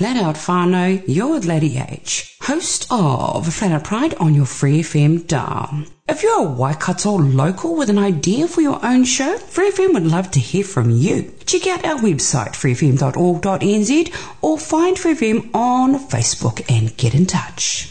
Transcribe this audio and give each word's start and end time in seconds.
Flat 0.00 0.16
Out 0.16 0.36
Whānau, 0.36 1.04
you're 1.06 1.40
Lady 1.40 1.76
H, 1.76 2.34
host 2.40 2.86
of 2.90 3.52
Flat 3.52 3.72
Out 3.72 3.84
Pride 3.84 4.14
on 4.14 4.34
your 4.34 4.46
Free 4.46 4.80
FM 4.80 5.26
dial. 5.26 5.84
If 6.08 6.22
you're 6.22 6.38
a 6.38 6.50
Waikato 6.50 7.18
local 7.18 7.76
with 7.76 7.90
an 7.90 7.98
idea 7.98 8.48
for 8.48 8.62
your 8.62 8.82
own 8.82 9.04
show, 9.04 9.36
Free 9.36 9.70
FM 9.70 9.92
would 9.92 10.06
love 10.06 10.30
to 10.30 10.40
hear 10.40 10.64
from 10.64 10.88
you. 10.88 11.34
Check 11.44 11.66
out 11.66 11.84
our 11.84 11.98
website, 11.98 12.52
freefm.org.nz, 12.52 14.14
or 14.40 14.58
find 14.58 14.98
Free 14.98 15.14
FM 15.14 15.54
on 15.54 15.98
Facebook 16.08 16.64
and 16.70 16.96
get 16.96 17.14
in 17.14 17.26
touch. 17.26 17.90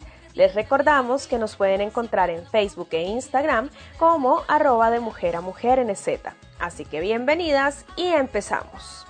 Les 0.33 0.55
recordamos 0.55 1.27
que 1.27 1.37
nos 1.37 1.55
pueden 1.55 1.81
encontrar 1.81 2.29
en 2.29 2.45
Facebook 2.45 2.89
e 2.91 3.03
Instagram 3.03 3.69
como 3.99 4.41
arroba 4.47 4.89
de 4.89 4.99
mujer 4.99 5.35
a 5.35 5.41
mujer 5.41 5.85
NZ. 5.85 6.07
Así 6.59 6.85
que 6.85 7.01
bienvenidas 7.01 7.85
y 7.97 8.07
empezamos. 8.07 9.05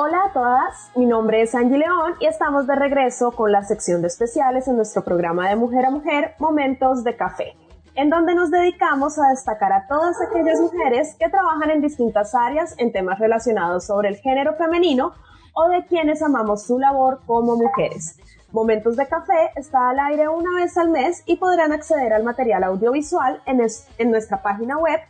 Hola 0.00 0.18
a 0.26 0.32
todas, 0.32 0.90
mi 0.94 1.06
nombre 1.06 1.42
es 1.42 1.54
Angie 1.54 1.78
León 1.78 2.14
y 2.20 2.26
estamos 2.26 2.66
de 2.66 2.76
regreso 2.76 3.32
con 3.32 3.50
la 3.50 3.64
sección 3.64 4.00
de 4.00 4.06
especiales 4.06 4.68
en 4.68 4.76
nuestro 4.76 5.02
programa 5.02 5.48
de 5.48 5.56
Mujer 5.56 5.86
a 5.86 5.90
Mujer, 5.90 6.34
Momentos 6.38 7.02
de 7.02 7.16
Café, 7.16 7.56
en 7.98 8.08
donde 8.10 8.34
nos 8.36 8.52
dedicamos 8.52 9.18
a 9.18 9.30
destacar 9.30 9.72
a 9.72 9.88
todas 9.88 10.22
aquellas 10.22 10.60
mujeres 10.60 11.16
que 11.18 11.28
trabajan 11.28 11.70
en 11.70 11.80
distintas 11.80 12.32
áreas 12.32 12.76
en 12.78 12.92
temas 12.92 13.18
relacionados 13.18 13.86
sobre 13.86 14.08
el 14.08 14.18
género 14.18 14.54
femenino 14.54 15.14
o 15.52 15.68
de 15.68 15.84
quienes 15.84 16.22
amamos 16.22 16.62
su 16.62 16.78
labor 16.78 17.18
como 17.26 17.56
mujeres. 17.56 18.20
Momentos 18.52 18.94
de 18.94 19.08
Café 19.08 19.50
está 19.56 19.90
al 19.90 19.98
aire 19.98 20.28
una 20.28 20.54
vez 20.54 20.78
al 20.78 20.90
mes 20.90 21.24
y 21.26 21.38
podrán 21.38 21.72
acceder 21.72 22.12
al 22.12 22.22
material 22.22 22.62
audiovisual 22.62 23.42
en, 23.46 23.62
es, 23.62 23.88
en 23.98 24.12
nuestra 24.12 24.42
página 24.42 24.78
web 24.78 25.00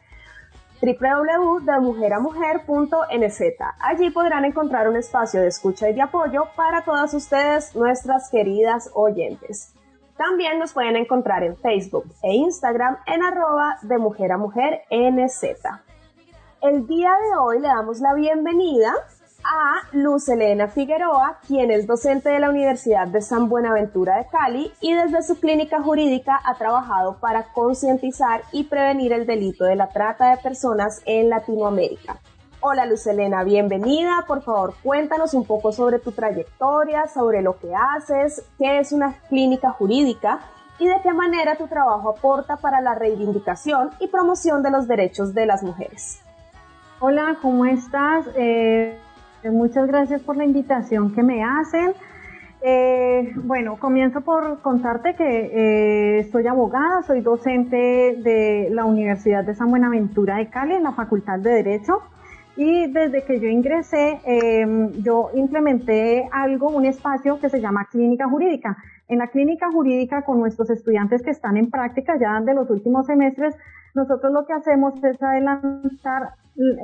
www.demujeramujer.nz. 0.81 3.43
Allí 3.81 4.09
podrán 4.09 4.47
encontrar 4.47 4.89
un 4.89 4.97
espacio 4.97 5.43
de 5.43 5.49
escucha 5.49 5.91
y 5.91 5.93
de 5.93 6.01
apoyo 6.01 6.47
para 6.57 6.85
todas 6.85 7.13
ustedes, 7.13 7.77
nuestras 7.77 8.31
queridas 8.31 8.91
oyentes. 8.95 9.75
También 10.19 10.59
nos 10.59 10.73
pueden 10.73 10.97
encontrar 10.97 11.45
en 11.45 11.57
Facebook 11.57 12.05
e 12.25 12.35
Instagram 12.35 12.99
en 13.07 13.23
arroba 13.23 13.79
de 13.83 13.99
mujer. 13.99 14.83
El 16.61 16.87
día 16.89 17.11
de 17.13 17.37
hoy 17.39 17.61
le 17.61 17.69
damos 17.69 18.01
la 18.01 18.15
bienvenida 18.15 18.93
a 19.45 19.75
Luz 19.93 20.29
Elena 20.29 20.67
Figueroa, 20.67 21.39
quien 21.47 21.71
es 21.71 21.87
docente 21.87 22.31
de 22.31 22.41
la 22.41 22.51
Universidad 22.51 23.07
de 23.07 23.23
San 23.23 23.49
Buenaventura 23.49 24.17
de 24.17 24.27
Cali 24.27 24.73
y 24.81 24.93
desde 24.93 25.23
su 25.23 25.39
clínica 25.39 25.81
jurídica 25.81 26.41
ha 26.45 26.55
trabajado 26.59 27.21
para 27.21 27.53
concientizar 27.53 28.43
y 28.51 28.65
prevenir 28.65 29.13
el 29.13 29.25
delito 29.25 29.67
de 29.67 29.77
la 29.77 29.89
trata 29.89 30.31
de 30.31 30.39
personas 30.39 31.01
en 31.07 31.31
Latinoamérica. 31.31 32.19
Hola 32.61 32.87
Luz 32.87 33.07
Elena, 33.07 33.45
bienvenida. 33.45 34.25
Por 34.27 34.43
favor, 34.43 34.75
cuéntanos 34.83 35.33
un 35.33 35.47
poco 35.47 35.71
sobre 35.71 36.01
tu 36.01 36.11
trayectoria, 36.11 37.07
sobre 37.07 37.41
lo 37.41 37.57
que 37.57 37.73
haces, 37.73 38.45
qué 38.59 38.81
es 38.81 38.91
una 38.91 39.15
clínica 39.29 39.71
jurídica 39.71 40.41
y 40.81 40.89
de 40.89 40.97
qué 41.05 41.13
manera 41.13 41.55
tu 41.55 41.69
trabajo 41.69 42.09
aporta 42.09 42.57
para 42.57 42.81
la 42.81 42.97
reivindicación 42.97 43.91
y 44.01 44.09
promoción 44.09 44.65
de 44.65 44.73
los 44.73 44.89
derechos 44.89 45.35
de 45.35 45.47
las 45.47 45.63
mujeres. 45.63 46.21
Hola, 46.99 47.37
¿cómo 47.41 47.65
estás? 47.65 48.27
Eh, 48.37 48.99
muchas 49.45 49.87
gracias 49.87 50.21
por 50.23 50.37
la 50.37 50.45
invitación 50.45 51.15
que 51.15 51.23
me 51.23 51.45
hacen. 51.45 51.95
Eh, 52.61 53.35
bueno, 53.37 53.79
comienzo 53.79 54.23
por 54.23 54.63
contarte 54.63 55.15
que 55.15 56.19
eh, 56.19 56.29
soy 56.33 56.49
abogada, 56.49 57.05
soy 57.05 57.21
docente 57.21 57.77
de 57.77 58.69
la 58.73 58.85
Universidad 58.85 59.45
de 59.45 59.55
San 59.55 59.71
Buenaventura 59.71 60.39
de 60.39 60.51
Cali 60.51 60.75
en 60.75 60.83
la 60.83 60.91
Facultad 60.91 61.39
de 61.39 61.51
Derecho 61.51 62.03
y 62.59 62.89
desde 62.89 63.23
que 63.23 63.39
yo 63.39 63.49
ingresé 63.49 64.21
eh, 64.27 64.67
yo 65.05 65.31
implementé 65.35 66.29
algo, 66.33 66.69
un 66.71 66.87
espacio 66.87 67.39
que 67.39 67.49
se 67.49 67.61
llama 67.61 67.87
clínica 67.89 68.29
jurídica. 68.29 68.77
En 69.07 69.19
la 69.19 69.29
clínica 69.29 69.71
jurídica 69.71 70.23
con 70.23 70.41
nuestros 70.41 70.69
estudiantes 70.69 71.23
que 71.23 71.31
están 71.31 71.57
en 71.57 71.71
práctica 71.71 72.19
ya 72.19 72.41
de 72.41 72.55
los 72.55 72.69
últimos 72.69 73.07
semestres, 73.07 73.55
nosotros 73.95 74.33
lo 74.33 74.45
que 74.45 74.55
hacemos 74.55 74.93
es 75.05 75.23
adelantar 75.23 76.31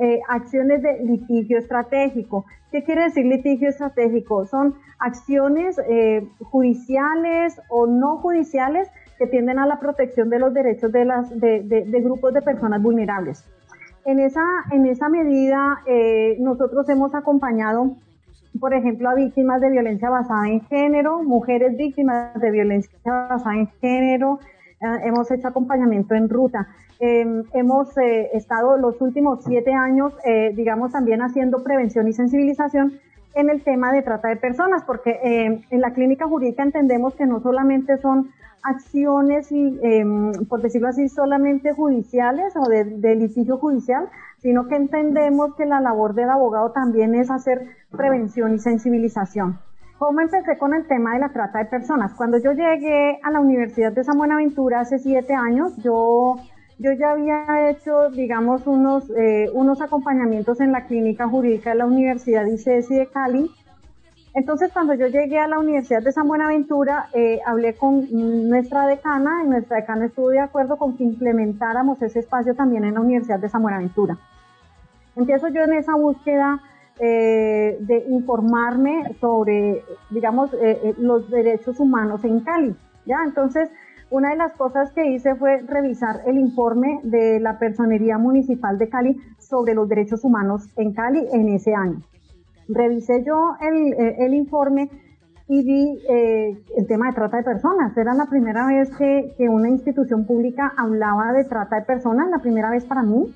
eh, 0.01 0.21
acciones 0.29 0.81
de 0.81 1.03
litigio 1.03 1.57
estratégico. 1.57 2.45
¿Qué 2.71 2.85
quiere 2.85 3.03
decir 3.03 3.25
litigio 3.25 3.67
estratégico? 3.67 4.45
Son 4.45 4.75
acciones 4.99 5.77
eh, 5.89 6.25
judiciales 6.39 7.61
o 7.67 7.85
no 7.85 8.15
judiciales 8.19 8.87
que 9.17 9.27
tienden 9.27 9.59
a 9.59 9.67
la 9.67 9.81
protección 9.81 10.29
de 10.29 10.39
los 10.39 10.53
derechos 10.53 10.93
de, 10.93 11.03
las, 11.03 11.37
de 11.37 12.01
grupos 12.01 12.33
de 12.33 12.41
personas 12.41 12.81
vulnerables. 12.81 13.45
En 14.05 14.19
esa, 14.19 14.43
en 14.71 14.85
esa 14.85 15.09
medida, 15.09 15.81
eh, 15.87 16.37
nosotros 16.39 16.87
hemos 16.89 17.15
acompañado, 17.15 17.95
por 18.59 18.75
ejemplo, 18.75 19.09
a 19.09 19.15
víctimas 19.15 19.59
de 19.61 19.71
violencia 19.71 20.11
basada 20.11 20.47
en 20.47 20.61
género, 20.61 21.23
mujeres 21.23 21.75
víctimas 21.75 22.39
de 22.39 22.51
violencia 22.51 22.99
basada 23.03 23.55
en 23.55 23.67
género, 23.81 24.39
eh, 24.79 24.85
hemos 25.05 25.31
hecho 25.31 25.47
acompañamiento 25.47 26.13
en 26.13 26.29
ruta. 26.29 26.67
Eh, 26.99 27.25
hemos 27.53 27.97
estado 27.97 28.77
los 28.77 29.01
últimos 29.01 29.43
siete 29.43 29.73
años, 29.73 30.13
eh, 30.23 30.51
digamos, 30.55 30.91
también 30.91 31.23
haciendo 31.23 31.63
prevención 31.63 32.07
y 32.07 32.13
sensibilización 32.13 32.99
en 33.35 33.49
el 33.49 33.63
tema 33.63 33.91
de 33.91 34.01
trata 34.01 34.29
de 34.29 34.37
personas, 34.37 34.83
porque 34.83 35.19
en 35.21 35.81
la 35.81 35.93
clínica 35.93 36.25
jurídica 36.25 36.63
entendemos 36.63 37.13
que 37.15 37.25
no 37.25 37.41
solamente 37.41 37.97
son 37.97 38.31
acciones, 38.63 39.51
y, 39.51 39.79
por 40.49 40.61
decirlo 40.61 40.87
así, 40.87 41.07
solamente 41.07 41.73
judiciales 41.73 42.55
o 42.55 42.67
de, 42.67 42.85
de 42.85 43.15
litigio 43.15 43.57
judicial, 43.57 44.09
sino 44.39 44.67
que 44.67 44.75
entendemos 44.75 45.55
que 45.55 45.65
la 45.65 45.81
labor 45.81 46.15
del 46.15 46.29
abogado 46.29 46.71
también 46.71 47.13
es 47.13 47.29
hacer 47.29 47.67
prevención 47.91 48.55
y 48.55 48.59
sensibilización. 48.59 49.59
¿Cómo 49.97 50.19
empecé 50.19 50.57
con 50.57 50.73
el 50.73 50.85
tema 50.87 51.13
de 51.13 51.19
la 51.19 51.29
trata 51.29 51.59
de 51.59 51.65
personas? 51.65 52.13
Cuando 52.15 52.37
yo 52.37 52.51
llegué 52.51 53.17
a 53.23 53.31
la 53.31 53.39
Universidad 53.39 53.93
de 53.93 54.03
San 54.03 54.17
Buenaventura 54.17 54.81
hace 54.81 54.99
siete 54.99 55.33
años, 55.33 55.75
yo, 55.77 56.35
yo 56.77 56.91
ya 56.91 57.11
había 57.11 57.69
hecho, 57.69 58.09
digamos, 58.09 58.67
unos, 58.67 59.09
eh, 59.11 59.49
unos 59.53 59.81
acompañamientos 59.81 60.59
en 60.59 60.71
la 60.71 60.85
clínica 60.85 61.27
jurídica 61.27 61.69
de 61.69 61.77
la 61.77 61.85
Universidad 61.85 62.45
ICESI 62.45 62.95
de 62.95 63.07
Cali. 63.07 63.51
Entonces, 64.33 64.71
cuando 64.73 64.93
yo 64.93 65.07
llegué 65.07 65.39
a 65.39 65.47
la 65.47 65.57
Universidad 65.57 66.03
de 66.03 66.11
San 66.11 66.27
Buenaventura, 66.27 67.07
eh, 67.13 67.39
hablé 67.45 67.75
con 67.75 68.05
nuestra 68.49 68.85
decana 68.87 69.43
y 69.45 69.47
nuestra 69.47 69.77
decana 69.77 70.07
estuvo 70.07 70.29
de 70.29 70.39
acuerdo 70.39 70.75
con 70.75 70.97
que 70.97 71.05
implementáramos 71.05 72.01
ese 72.01 72.19
espacio 72.19 72.53
también 72.53 72.83
en 72.83 72.95
la 72.95 72.99
Universidad 72.99 73.39
de 73.39 73.47
San 73.47 73.61
Buenaventura. 73.61 74.17
Empiezo 75.15 75.47
yo 75.47 75.61
en 75.63 75.73
esa 75.73 75.95
búsqueda 75.95 76.59
eh, 76.99 77.77
de 77.79 78.05
informarme 78.09 79.15
sobre, 79.21 79.81
digamos, 80.09 80.51
los 80.97 81.29
derechos 81.29 81.79
humanos 81.79 82.25
en 82.25 82.41
Cali. 82.41 82.75
¿ya? 83.05 83.23
Entonces, 83.23 83.69
una 84.09 84.29
de 84.29 84.35
las 84.35 84.53
cosas 84.53 84.91
que 84.93 85.05
hice 85.11 85.35
fue 85.35 85.61
revisar 85.67 86.21
el 86.25 86.37
informe 86.37 86.99
de 87.03 87.39
la 87.39 87.57
Personería 87.57 88.17
Municipal 88.17 88.77
de 88.77 88.89
Cali 88.89 89.17
sobre 89.39 89.73
los 89.73 89.89
derechos 89.89 90.23
humanos 90.23 90.69
en 90.75 90.93
Cali 90.93 91.25
en 91.31 91.49
ese 91.49 91.73
año. 91.73 92.01
Revisé 92.67 93.23
yo 93.23 93.55
el, 93.61 93.93
el 94.19 94.33
informe 94.33 94.89
y 95.47 95.63
vi 95.63 95.99
eh, 96.09 96.57
el 96.75 96.87
tema 96.87 97.07
de 97.07 97.13
trata 97.13 97.37
de 97.37 97.43
personas. 97.43 97.95
Era 97.97 98.13
la 98.13 98.25
primera 98.25 98.67
vez 98.67 98.89
que, 98.97 99.33
que, 99.37 99.47
una 99.47 99.69
institución 99.69 100.25
pública 100.25 100.73
hablaba 100.75 101.33
de 101.33 101.43
trata 101.43 101.77
de 101.77 101.81
personas, 101.83 102.29
la 102.29 102.39
primera 102.39 102.71
vez 102.71 102.85
para 102.85 103.03
mí. 103.03 103.33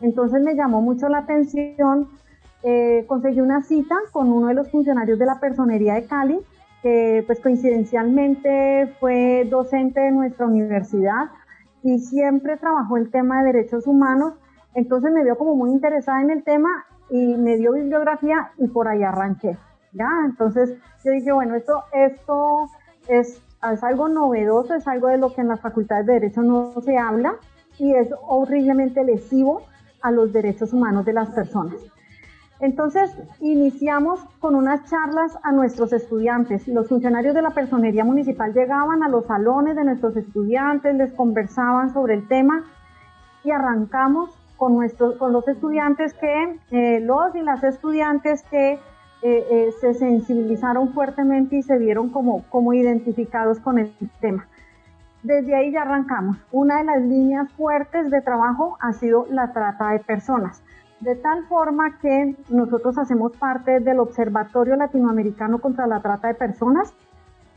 Entonces 0.00 0.42
me 0.42 0.54
llamó 0.54 0.80
mucho 0.80 1.08
la 1.08 1.18
atención. 1.18 2.08
Eh, 2.62 3.04
conseguí 3.06 3.40
una 3.40 3.62
cita 3.62 3.94
con 4.12 4.32
uno 4.32 4.48
de 4.48 4.54
los 4.54 4.70
funcionarios 4.70 5.18
de 5.18 5.26
la 5.26 5.40
personería 5.40 5.94
de 5.94 6.04
Cali, 6.04 6.38
que 6.82 7.24
pues 7.26 7.40
coincidencialmente 7.40 8.94
fue 9.00 9.46
docente 9.50 10.00
de 10.00 10.10
nuestra 10.12 10.46
universidad 10.46 11.30
y 11.82 11.98
siempre 11.98 12.56
trabajó 12.56 12.96
el 12.96 13.10
tema 13.10 13.42
de 13.42 13.52
derechos 13.52 13.86
humanos. 13.86 14.34
Entonces 14.74 15.12
me 15.12 15.24
vio 15.24 15.36
como 15.36 15.56
muy 15.56 15.70
interesada 15.70 16.22
en 16.22 16.30
el 16.30 16.44
tema 16.44 16.68
y 17.10 17.36
me 17.36 17.56
dio 17.56 17.72
bibliografía 17.72 18.52
y 18.58 18.68
por 18.68 18.88
ahí 18.88 19.02
arranqué. 19.02 19.56
¿ya? 19.92 20.08
Entonces 20.24 20.76
yo 21.04 21.12
dije, 21.12 21.32
bueno, 21.32 21.54
esto, 21.54 21.84
esto 21.92 22.68
es, 23.08 23.42
es 23.72 23.84
algo 23.84 24.08
novedoso, 24.08 24.74
es 24.74 24.86
algo 24.86 25.08
de 25.08 25.18
lo 25.18 25.34
que 25.34 25.40
en 25.40 25.48
las 25.48 25.60
facultades 25.60 26.06
de 26.06 26.14
Derecho 26.14 26.42
no 26.42 26.80
se 26.80 26.96
habla 26.96 27.36
y 27.78 27.94
es 27.94 28.08
horriblemente 28.26 29.04
lesivo 29.04 29.62
a 30.02 30.10
los 30.10 30.32
derechos 30.32 30.72
humanos 30.72 31.04
de 31.04 31.12
las 31.12 31.30
personas. 31.30 31.76
Entonces, 32.60 33.10
iniciamos 33.40 34.20
con 34.38 34.54
unas 34.54 34.84
charlas 34.90 35.38
a 35.42 35.50
nuestros 35.50 35.92
estudiantes. 35.94 36.68
Los 36.68 36.88
funcionarios 36.88 37.34
de 37.34 37.40
la 37.40 37.50
personería 37.50 38.04
municipal 38.04 38.52
llegaban 38.52 39.02
a 39.02 39.08
los 39.08 39.24
salones 39.24 39.76
de 39.76 39.84
nuestros 39.84 40.14
estudiantes, 40.16 40.94
les 40.94 41.12
conversaban 41.12 41.92
sobre 41.94 42.14
el 42.14 42.28
tema 42.28 42.64
y 43.44 43.50
arrancamos 43.50 44.30
con, 44.58 44.74
nuestros, 44.74 45.16
con 45.16 45.32
los 45.32 45.48
estudiantes 45.48 46.12
que, 46.12 46.58
eh, 46.70 47.00
los 47.00 47.34
y 47.34 47.40
las 47.40 47.64
estudiantes 47.64 48.42
que 48.50 48.72
eh, 48.72 48.78
eh, 49.22 49.70
se 49.80 49.94
sensibilizaron 49.94 50.92
fuertemente 50.92 51.56
y 51.56 51.62
se 51.62 51.78
vieron 51.78 52.10
como, 52.10 52.42
como 52.50 52.74
identificados 52.74 53.58
con 53.60 53.78
el 53.78 53.90
tema. 54.20 54.46
Desde 55.22 55.54
ahí 55.54 55.72
ya 55.72 55.82
arrancamos. 55.82 56.36
Una 56.52 56.78
de 56.78 56.84
las 56.84 57.02
líneas 57.02 57.50
fuertes 57.52 58.10
de 58.10 58.20
trabajo 58.20 58.76
ha 58.80 58.92
sido 58.92 59.26
la 59.30 59.52
trata 59.52 59.92
de 59.92 60.00
personas. 60.00 60.62
De 61.00 61.16
tal 61.16 61.46
forma 61.46 61.98
que 61.98 62.36
nosotros 62.50 62.98
hacemos 62.98 63.34
parte 63.38 63.80
del 63.80 64.00
Observatorio 64.00 64.76
Latinoamericano 64.76 65.58
contra 65.58 65.86
la 65.86 66.02
Trata 66.02 66.28
de 66.28 66.34
Personas, 66.34 66.92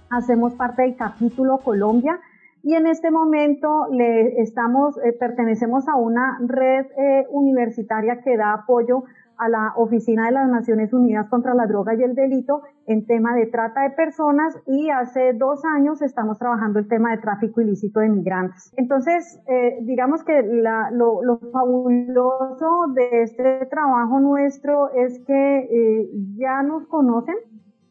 hacemos 0.09 0.53
parte 0.53 0.83
del 0.83 0.95
capítulo 0.95 1.57
Colombia 1.57 2.21
y 2.63 2.75
en 2.75 2.87
este 2.87 3.11
momento 3.11 3.87
le 3.91 4.41
estamos, 4.41 4.97
eh, 5.03 5.11
pertenecemos 5.11 5.89
a 5.89 5.95
una 5.95 6.39
red 6.47 6.85
eh, 6.97 7.27
universitaria 7.31 8.21
que 8.21 8.37
da 8.37 8.53
apoyo 8.53 9.03
a 9.43 9.49
la 9.49 9.73
Oficina 9.75 10.27
de 10.27 10.31
las 10.31 10.49
Naciones 10.49 10.93
Unidas 10.93 11.27
contra 11.29 11.53
la 11.53 11.67
Droga 11.67 11.93
y 11.95 12.03
el 12.03 12.15
Delito 12.15 12.61
en 12.87 13.05
tema 13.05 13.35
de 13.35 13.47
trata 13.47 13.81
de 13.81 13.89
personas 13.89 14.57
y 14.67 14.89
hace 14.89 15.33
dos 15.33 15.65
años 15.65 16.01
estamos 16.01 16.39
trabajando 16.39 16.79
el 16.79 16.87
tema 16.87 17.11
de 17.11 17.17
tráfico 17.17 17.59
ilícito 17.59 17.99
de 17.99 18.09
migrantes. 18.09 18.73
Entonces, 18.77 19.41
eh, 19.47 19.79
digamos 19.81 20.23
que 20.23 20.43
lo, 20.43 21.39
fabuloso 21.51 22.87
de 22.93 23.23
este 23.23 23.65
trabajo 23.65 24.21
nuestro 24.21 24.93
es 24.93 25.19
que 25.27 25.57
eh, 25.57 26.09
ya 26.37 26.63
nos 26.63 26.87
conocen 26.87 27.35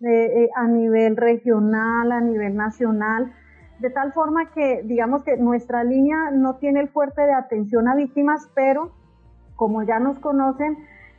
eh, 0.00 0.48
a 0.56 0.66
nivel 0.66 1.16
regional, 1.18 2.12
a 2.12 2.20
nivel 2.20 2.56
nacional, 2.56 3.30
de 3.78 3.90
tal 3.90 4.12
forma 4.14 4.52
que 4.52 4.82
digamos 4.84 5.22
que 5.22 5.36
nuestra 5.36 5.84
línea 5.84 6.30
no 6.32 6.56
tiene 6.56 6.80
el 6.80 6.88
fuerte 6.88 7.20
de 7.20 7.34
atención 7.34 7.88
a 7.88 7.94
víctimas, 7.94 8.50
pero 8.54 8.92
como 9.54 9.82
ya 9.82 10.00
nos 10.00 10.18
conocen, 10.18 10.76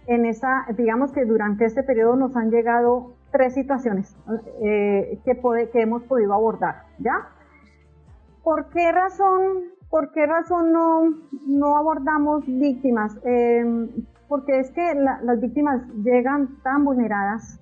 en 0.08 0.26
esa, 0.26 0.66
digamos 0.76 1.12
que 1.12 1.26
durante 1.26 1.66
este 1.66 1.84
periodo 1.84 2.16
nos 2.16 2.36
han 2.36 2.52
llegado 2.52 3.14
tres 3.32 3.54
situaciones 3.54 4.16
eh, 4.62 5.20
que, 5.24 5.82
hemos 5.82 6.04
podido 6.04 6.34
abordar, 6.34 6.84
¿ya? 7.00 7.30
¿Por 8.44 8.70
qué 8.70 8.92
razón, 8.92 9.72
por 9.90 10.12
qué 10.12 10.26
razón 10.26 10.72
no, 10.72 11.14
no 11.48 11.78
abordamos 11.78 12.46
víctimas? 12.46 13.18
Em, 13.24 13.90
porque 14.28 14.60
es 14.60 14.72
que 14.72 14.94
las 14.96 15.40
víctimas 15.40 15.82
llegan 16.04 16.62
tan 16.64 16.86
vulneradas 16.86 17.60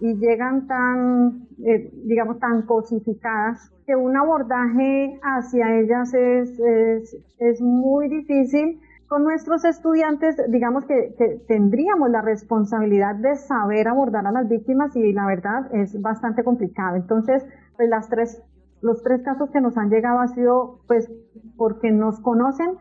y 0.00 0.14
llegan 0.14 0.66
tan, 0.66 1.48
eh, 1.64 1.90
digamos, 2.04 2.38
tan 2.38 2.62
cosificadas 2.62 3.72
que 3.86 3.96
un 3.96 4.16
abordaje 4.16 5.18
hacia 5.22 5.78
ellas 5.78 6.12
es, 6.14 6.58
es, 6.60 7.16
es 7.38 7.60
muy 7.60 8.08
difícil 8.08 8.80
con 9.08 9.24
nuestros 9.24 9.64
estudiantes, 9.64 10.36
digamos 10.48 10.84
que, 10.84 11.42
tendríamos 11.48 12.10
la 12.10 12.20
responsabilidad 12.20 13.14
de 13.14 13.36
saber 13.36 13.88
abordar 13.88 14.26
a 14.26 14.32
las 14.32 14.48
víctimas 14.48 14.94
y 14.96 15.12
la 15.12 15.26
verdad 15.26 15.74
es 15.74 16.00
bastante 16.00 16.44
complicado. 16.44 16.96
Entonces, 16.96 17.44
pues 17.76 17.88
las 17.88 18.08
tres, 18.08 18.42
los 18.82 19.02
tres 19.02 19.22
casos 19.22 19.50
que 19.50 19.62
nos 19.62 19.78
han 19.78 19.88
llegado 19.88 20.20
ha 20.20 20.28
sido 20.28 20.80
pues 20.86 21.10
porque 21.56 21.90
nos 21.90 22.20
conocen 22.20 22.76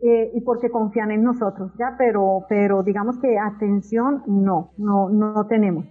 eh, 0.00 0.32
y 0.34 0.40
porque 0.40 0.70
confían 0.70 1.12
en 1.12 1.22
nosotros, 1.22 1.72
ya, 1.78 1.94
pero, 1.96 2.44
pero 2.48 2.82
digamos 2.82 3.18
que 3.18 3.38
atención 3.38 4.22
no, 4.26 4.72
no, 4.76 5.08
no 5.08 5.46
tenemos. 5.46 5.86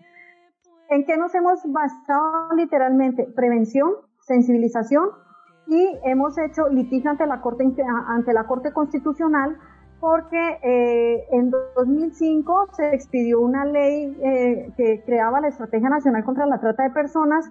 ¿En 0.89 1.05
qué 1.05 1.17
nos 1.17 1.33
hemos 1.35 1.59
basado 1.65 2.53
literalmente? 2.55 3.27
Prevención, 3.35 3.91
sensibilización 4.19 5.09
y 5.67 5.99
hemos 6.05 6.37
hecho 6.37 6.69
litigio 6.69 7.11
ante 7.11 7.25
la 7.25 7.41
Corte, 7.41 7.65
ante 8.07 8.33
la 8.33 8.45
Corte 8.45 8.71
Constitucional 8.71 9.57
porque 9.99 10.59
eh, 10.63 11.27
en 11.31 11.51
2005 11.75 12.67
se 12.73 12.93
expidió 12.93 13.41
una 13.41 13.65
ley 13.65 14.15
eh, 14.23 14.71
que 14.77 15.01
creaba 15.05 15.41
la 15.41 15.47
Estrategia 15.47 15.89
Nacional 15.89 16.23
contra 16.23 16.45
la 16.45 16.59
Trata 16.59 16.83
de 16.83 16.91
Personas 16.91 17.49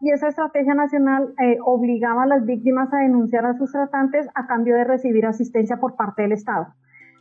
y 0.00 0.10
esa 0.10 0.28
estrategia 0.28 0.74
nacional 0.74 1.34
eh, 1.42 1.58
obligaba 1.64 2.24
a 2.24 2.26
las 2.26 2.44
víctimas 2.44 2.92
a 2.92 2.98
denunciar 2.98 3.46
a 3.46 3.56
sus 3.56 3.72
tratantes 3.72 4.28
a 4.34 4.46
cambio 4.46 4.76
de 4.76 4.84
recibir 4.84 5.26
asistencia 5.26 5.78
por 5.78 5.96
parte 5.96 6.22
del 6.22 6.32
Estado. 6.32 6.68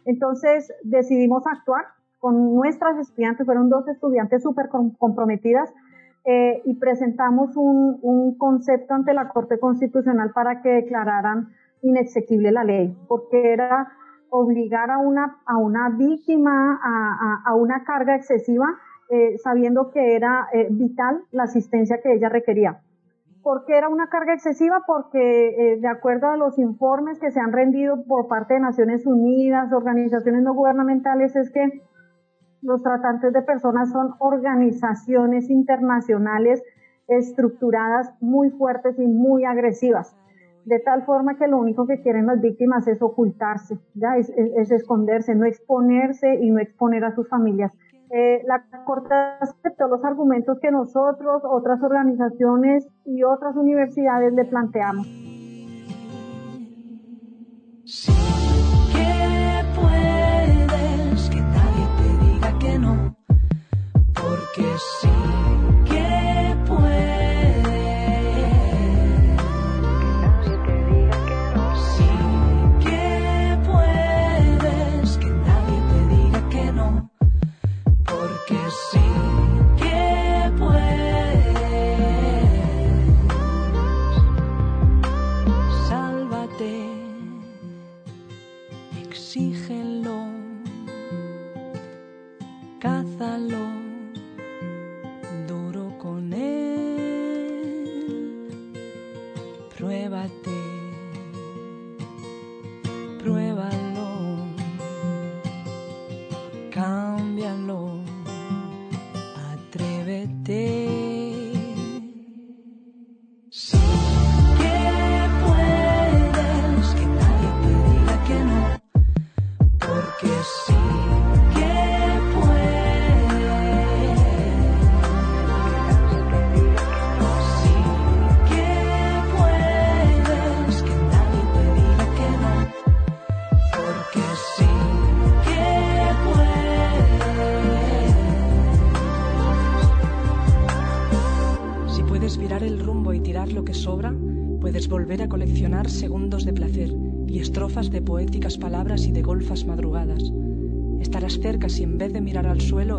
Entonces 0.06 0.72
decidimos 0.84 1.44
actuar 1.48 1.86
con 2.20 2.54
nuestras 2.54 2.98
estudiantes, 3.00 3.46
fueron 3.46 3.70
dos 3.70 3.88
estudiantes 3.88 4.44
súper 4.44 4.70
comprometidas 4.98 5.72
y 6.66 6.76
presentamos 6.76 7.56
un, 7.56 8.00
un 8.02 8.38
concepto 8.38 8.94
ante 8.94 9.14
la 9.14 9.30
Corte 9.30 9.60
Constitucional 9.60 10.32
para 10.34 10.62
que 10.62 10.70
declararan 10.70 11.48
inexequible 11.82 12.52
la 12.52 12.66
ley, 12.66 12.98
porque 13.08 13.54
era 13.54 13.88
obligar 14.30 14.92
a 14.92 14.98
una, 14.98 15.38
a 15.46 15.58
una 15.58 15.90
víctima 15.90 16.80
a, 16.84 17.44
a, 17.46 17.56
una 17.56 17.84
carga 17.84 18.16
excesiva, 18.16 18.66
eh, 19.10 19.38
sabiendo 19.38 19.92
que 19.92 20.16
era 20.16 20.48
eh, 20.54 20.68
vital 20.70 21.24
la 21.32 21.44
asistencia 21.44 22.02
que 22.02 22.14
ella 22.14 22.30
requería. 22.30 22.82
¿Por 23.42 23.66
qué 23.66 23.78
era 23.78 23.88
una 23.88 24.10
carga 24.10 24.34
excesiva? 24.34 24.84
Porque 24.86 25.50
eh, 25.50 25.80
de 25.80 25.88
acuerdo 25.88 26.28
a 26.28 26.38
los 26.38 26.60
informes 26.60 27.18
que 27.20 27.32
se 27.32 27.40
han 27.40 27.54
rendido 27.54 28.04
por 28.06 28.28
parte 28.28 28.56
de 28.56 28.60
Naciones 28.60 29.06
Unidas, 29.06 29.72
organizaciones 29.72 30.44
no 30.44 30.54
gubernamentales, 30.54 31.36
es 31.36 31.50
que 31.52 31.82
los 32.62 32.84
tratantes 32.84 33.32
de 33.32 33.42
personas 33.44 33.92
son 33.92 34.16
organizaciones 34.20 35.50
internacionales 35.50 36.62
estructuradas 37.08 38.14
muy 38.20 38.50
fuertes 38.50 39.00
y 39.00 39.08
muy 39.08 39.46
agresivas 39.46 40.18
de 40.68 40.80
tal 40.80 41.06
forma 41.06 41.38
que 41.38 41.48
lo 41.48 41.58
único 41.58 41.88
que 41.88 42.02
quieren 42.02 42.26
las 42.26 42.42
víctimas 42.42 42.86
es 42.90 43.02
ocultarse, 43.02 43.80
¿ya? 43.94 44.18
Es, 44.18 44.30
esconderse, 44.70 45.34
no 45.34 45.46
exponerse 45.46 46.36
y 46.42 46.50
no 46.52 46.60
exponer 46.60 47.06
a 47.06 47.16
sus 47.16 47.30
familias. 47.30 47.72
Eh, 48.10 48.42
la 48.46 48.66
Corte 48.86 49.14
aceptó 49.14 49.88
los 49.88 50.04
argumentos 50.04 50.60
que 50.60 50.70
nosotros, 50.70 51.44
otras 51.46 51.82
organizaciones 51.82 52.86
y 53.06 53.24
otras 53.24 53.56
universidades 53.56 54.34
le 54.34 54.44
planteamos. 54.44 55.08
Que 64.56 64.64
sí. 64.64 65.57
été 110.50 110.77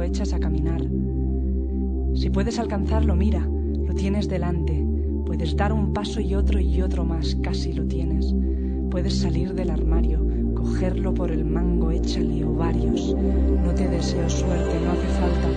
echas 0.09 0.33
a 0.33 0.41
caminar. 0.41 0.83
Si 2.15 2.31
puedes 2.31 2.59
alcanzarlo, 2.59 3.15
mira, 3.15 3.41
lo 3.41 3.95
tienes 3.95 4.29
delante. 4.29 4.85
Puedes 5.27 5.55
dar 5.55 5.73
un 5.73 5.93
paso 5.93 6.21
y 6.21 6.35
otro 6.35 6.59
y 6.59 6.81
otro 6.83 7.05
más, 7.05 7.37
casi 7.43 7.73
lo 7.73 7.87
tienes. 7.87 8.35
Puedes 8.91 9.19
salir 9.19 9.55
del 9.55 9.71
armario, 9.71 10.27
cogerlo 10.55 11.13
por 11.13 11.31
el 11.31 11.45
mango, 11.45 11.91
échale 11.91 12.45
ovarios. 12.45 13.15
No 13.65 13.75
te 13.75 13.87
deseo 13.87 14.29
suerte, 14.29 14.81
no 14.81 14.93
hace 14.93 15.09
falta, 15.21 15.49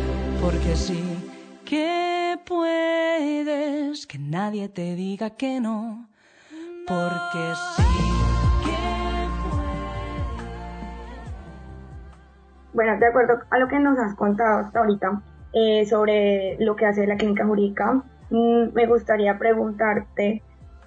porque 0.42 0.76
sí 0.76 1.00
que 1.64 2.38
puedes, 2.46 4.06
que 4.06 4.20
nadie 4.20 4.68
te 4.68 4.96
diga 4.96 5.30
que 5.32 5.62
no, 5.62 6.10
porque 6.86 7.54
sí 7.78 8.21
Bueno, 12.74 12.98
de 12.98 13.08
acuerdo 13.08 13.40
a 13.50 13.60
lo 13.60 13.68
que 13.68 13.80
nos 13.80 13.98
has 14.00 14.16
contado 14.16 14.60
hasta 14.60 14.80
ahorita 14.80 15.22
eh, 15.54 15.86
sobre 15.86 16.58
lo 16.60 16.76
que 16.76 16.86
hace 16.86 17.06
la 17.06 17.18
clínica 17.18 17.46
jurídica, 17.46 18.02
mm, 18.30 18.74
me 18.74 18.86
gustaría 18.88 19.38
preguntarte 19.38 20.42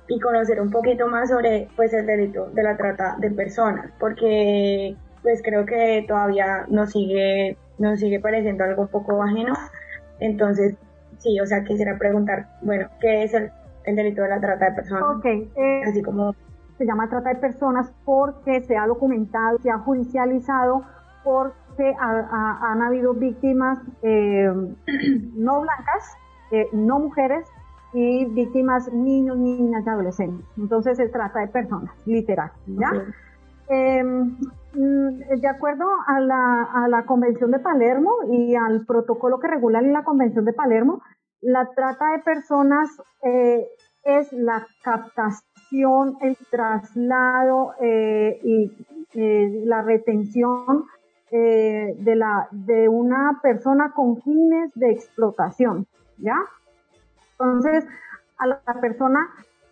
y 0.08 0.20
conocer 0.20 0.60
un 0.60 0.70
poquito 0.70 1.08
más 1.08 1.30
sobre 1.30 1.68
pues 1.76 1.92
el 1.92 2.06
delito 2.06 2.50
de 2.50 2.62
la 2.62 2.76
trata 2.76 3.16
de 3.18 3.30
personas, 3.30 3.90
porque 3.98 4.96
pues 5.22 5.42
creo 5.42 5.64
que 5.64 6.04
todavía 6.06 6.66
nos 6.68 6.92
sigue 6.92 7.56
nos 7.78 7.98
sigue 7.98 8.20
pareciendo 8.20 8.64
algo 8.64 8.82
un 8.82 8.88
poco 8.88 9.22
ajeno. 9.22 9.54
Entonces, 10.20 10.76
sí, 11.18 11.40
o 11.40 11.46
sea, 11.46 11.64
quisiera 11.64 11.98
preguntar, 11.98 12.46
bueno, 12.62 12.88
¿qué 13.00 13.24
es 13.24 13.34
el, 13.34 13.50
el 13.84 13.96
delito 13.96 14.22
de 14.22 14.28
la 14.28 14.40
trata 14.40 14.66
de 14.66 14.72
personas? 14.72 15.16
Ok, 15.16 15.24
eh, 15.24 15.82
Así 15.86 16.02
como 16.02 16.34
se 16.78 16.86
llama 16.86 17.08
trata 17.08 17.30
de 17.30 17.36
personas 17.36 17.92
porque 18.04 18.60
se 18.62 18.76
ha 18.76 18.86
documentado, 18.86 19.58
se 19.58 19.70
ha 19.70 19.78
judicializado, 19.78 20.82
ha- 21.82 22.28
ha- 22.30 22.72
han 22.72 22.82
habido 22.82 23.14
víctimas 23.14 23.78
eh, 24.02 24.52
no 25.34 25.60
blancas, 25.60 26.16
eh, 26.50 26.68
no 26.72 26.98
mujeres 26.98 27.46
y 27.92 28.24
víctimas 28.26 28.92
niños, 28.92 29.36
niñas 29.38 29.84
y 29.86 29.88
adolescentes. 29.88 30.46
Entonces 30.56 30.96
se 30.96 31.08
trata 31.08 31.40
de 31.40 31.48
personas, 31.48 31.90
literal, 32.06 32.50
¿ya? 32.66 32.90
Eh, 33.68 34.02
mm, 34.04 35.40
de 35.40 35.48
acuerdo 35.48 35.86
a 36.06 36.20
la, 36.20 36.62
a 36.64 36.88
la 36.88 37.06
Convención 37.06 37.50
de 37.50 37.60
Palermo 37.60 38.10
y 38.30 38.54
al 38.56 38.84
protocolo 38.84 39.38
que 39.38 39.48
regula 39.48 39.80
la 39.80 40.02
Convención 40.04 40.44
de 40.44 40.52
Palermo, 40.52 41.02
la 41.40 41.70
trata 41.74 42.12
de 42.12 42.18
personas 42.20 42.88
eh, 43.22 43.66
es 44.04 44.32
la 44.32 44.66
captación, 44.82 46.16
el 46.20 46.36
traslado 46.50 47.72
eh, 47.80 48.38
y 48.42 48.72
la 49.66 49.82
retención 49.82 50.84
eh, 51.36 51.96
de, 51.98 52.14
la, 52.14 52.46
de 52.52 52.88
una 52.88 53.40
persona 53.42 53.90
con 53.90 54.22
fines 54.22 54.70
de 54.76 54.92
explotación, 54.92 55.84
¿ya? 56.18 56.36
Entonces, 57.32 57.84
a 58.38 58.46
la 58.46 58.80
persona 58.80 59.18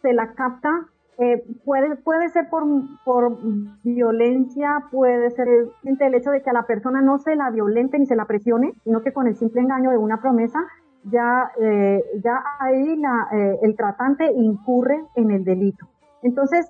se 0.01 0.13
la 0.13 0.33
capta, 0.33 0.89
eh, 1.19 1.45
puede, 1.65 1.95
puede 1.95 2.31
ser 2.31 2.49
por, 2.51 2.65
por 3.05 3.39
violencia, 3.85 4.87
puede 4.91 5.31
ser 5.31 5.47
el 5.47 6.15
hecho 6.15 6.33
de 6.33 6.43
que 6.43 6.51
a 6.51 6.53
la 6.53 6.67
persona 6.67 7.01
no 7.01 7.19
se 7.19 7.37
la 7.37 7.51
violente 7.51 7.97
ni 7.97 8.07
se 8.07 8.17
la 8.17 8.25
presione, 8.25 8.73
sino 8.83 9.03
que 9.03 9.13
con 9.13 9.29
el 9.29 9.37
simple 9.37 9.61
engaño 9.61 9.91
de 9.91 9.99
una 9.99 10.21
promesa, 10.21 10.59
ya, 11.05 11.53
eh, 11.61 12.03
ya 12.25 12.43
ahí 12.59 12.97
la, 12.97 13.29
eh, 13.31 13.59
el 13.63 13.77
tratante 13.77 14.33
incurre 14.33 15.01
en 15.15 15.31
el 15.31 15.45
delito. 15.45 15.87
Entonces, 16.23 16.69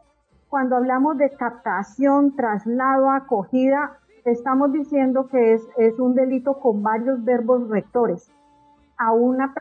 cuando 0.50 0.76
hablamos 0.76 1.16
de 1.16 1.30
captación, 1.30 2.36
traslado, 2.36 3.08
acogida, 3.08 3.98
estamos 4.24 4.72
diciendo 4.72 5.28
que 5.28 5.54
es, 5.54 5.68
es 5.76 5.98
un 5.98 6.14
delito 6.14 6.54
con 6.54 6.82
varios 6.82 7.24
verbos 7.24 7.68
rectores 7.68 8.30
a 9.02 9.12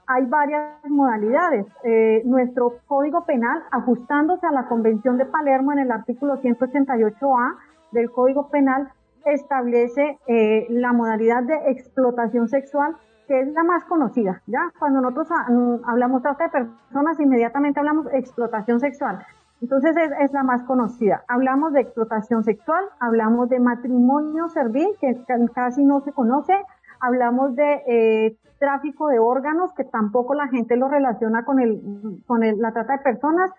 hay 0.07 0.25
varias 0.25 0.73
modalidades. 0.87 1.65
Eh, 1.83 2.21
nuestro 2.25 2.77
Código 2.85 3.25
Penal, 3.25 3.63
ajustándose 3.71 4.45
a 4.45 4.51
la 4.51 4.67
Convención 4.67 5.17
de 5.17 5.25
Palermo 5.25 5.73
en 5.73 5.79
el 5.79 5.91
artículo 5.91 6.37
188A 6.41 7.55
del 7.91 8.11
Código 8.11 8.49
Penal, 8.49 8.89
establece 9.25 10.19
eh, 10.27 10.67
la 10.69 10.93
modalidad 10.93 11.43
de 11.43 11.71
explotación 11.71 12.49
sexual, 12.49 12.95
que 13.27 13.41
es 13.41 13.51
la 13.53 13.63
más 13.63 13.83
conocida. 13.85 14.41
¿ya? 14.47 14.71
Cuando 14.77 15.01
nosotros 15.01 15.27
ah, 15.31 15.49
mm, 15.49 15.89
hablamos 15.89 16.21
trata 16.21 16.45
de 16.45 16.49
personas, 16.49 17.19
inmediatamente 17.19 17.79
hablamos 17.79 18.07
explotación 18.13 18.79
sexual. 18.79 19.25
Entonces 19.61 19.95
es, 20.19 20.31
la 20.33 20.43
más 20.43 20.63
conocida. 20.63 21.23
Hablamos 21.27 21.73
de 21.73 21.81
explotación 21.81 22.43
sexual, 22.43 22.83
hablamos 22.99 23.47
de 23.49 23.59
matrimonio 23.59 24.49
servil, 24.49 24.87
que 24.99 25.23
ca- 25.27 25.37
casi 25.53 25.83
no 25.83 26.01
se 26.01 26.11
conoce, 26.13 26.53
hablamos 26.99 27.55
de 27.55 27.83
eh, 27.87 28.37
tráfico 28.59 29.07
de 29.09 29.19
órganos, 29.19 29.71
que 29.73 29.83
tampoco 29.83 30.33
la 30.33 30.47
gente 30.47 30.75
lo 30.77 30.87
relaciona 30.87 31.45
con, 31.45 31.59
el, 31.59 31.79
con 32.25 32.43
el- 32.43 32.59
la 32.59 32.71
trata 32.73 32.93
de 32.93 33.03
personas, 33.03 33.51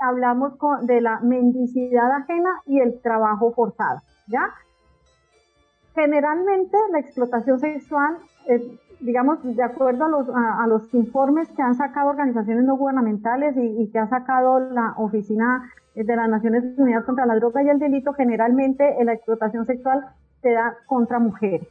hablamos 0.00 0.56
con- 0.56 0.86
de 0.86 1.00
la 1.00 1.18
mendicidad 1.20 2.10
ajena 2.12 2.50
y 2.66 2.78
el 2.80 3.00
trabajo 3.02 3.52
forzado, 3.52 4.00
¿ya? 4.28 4.50
Generalmente 5.94 6.76
la 6.92 7.00
explotación 7.00 7.58
sexual, 7.58 8.18
eh, 8.46 8.78
digamos, 9.00 9.38
de 9.42 9.62
acuerdo 9.62 10.04
a 10.04 10.08
los, 10.08 10.28
a, 10.28 10.66
los 10.66 10.92
informes 10.94 11.48
que 11.50 11.62
han 11.62 11.74
sacado 11.74 12.10
organizaciones 12.10 12.64
no 12.64 12.76
gubernamentales 12.76 13.56
y, 13.56 13.82
y 13.82 13.90
que 13.90 13.98
ha 13.98 14.08
sacado 14.08 14.60
la 14.60 14.94
Oficina 14.98 15.70
de 15.94 16.16
las 16.16 16.28
Naciones 16.28 16.64
Unidas 16.76 17.04
contra 17.04 17.26
la 17.26 17.34
Droga 17.36 17.62
y 17.62 17.68
el 17.68 17.78
Delito, 17.78 18.12
generalmente 18.12 19.00
eh, 19.00 19.04
la 19.04 19.14
explotación 19.14 19.66
sexual 19.66 20.06
se 20.42 20.52
da 20.52 20.76
contra 20.86 21.18
mujeres. 21.18 21.66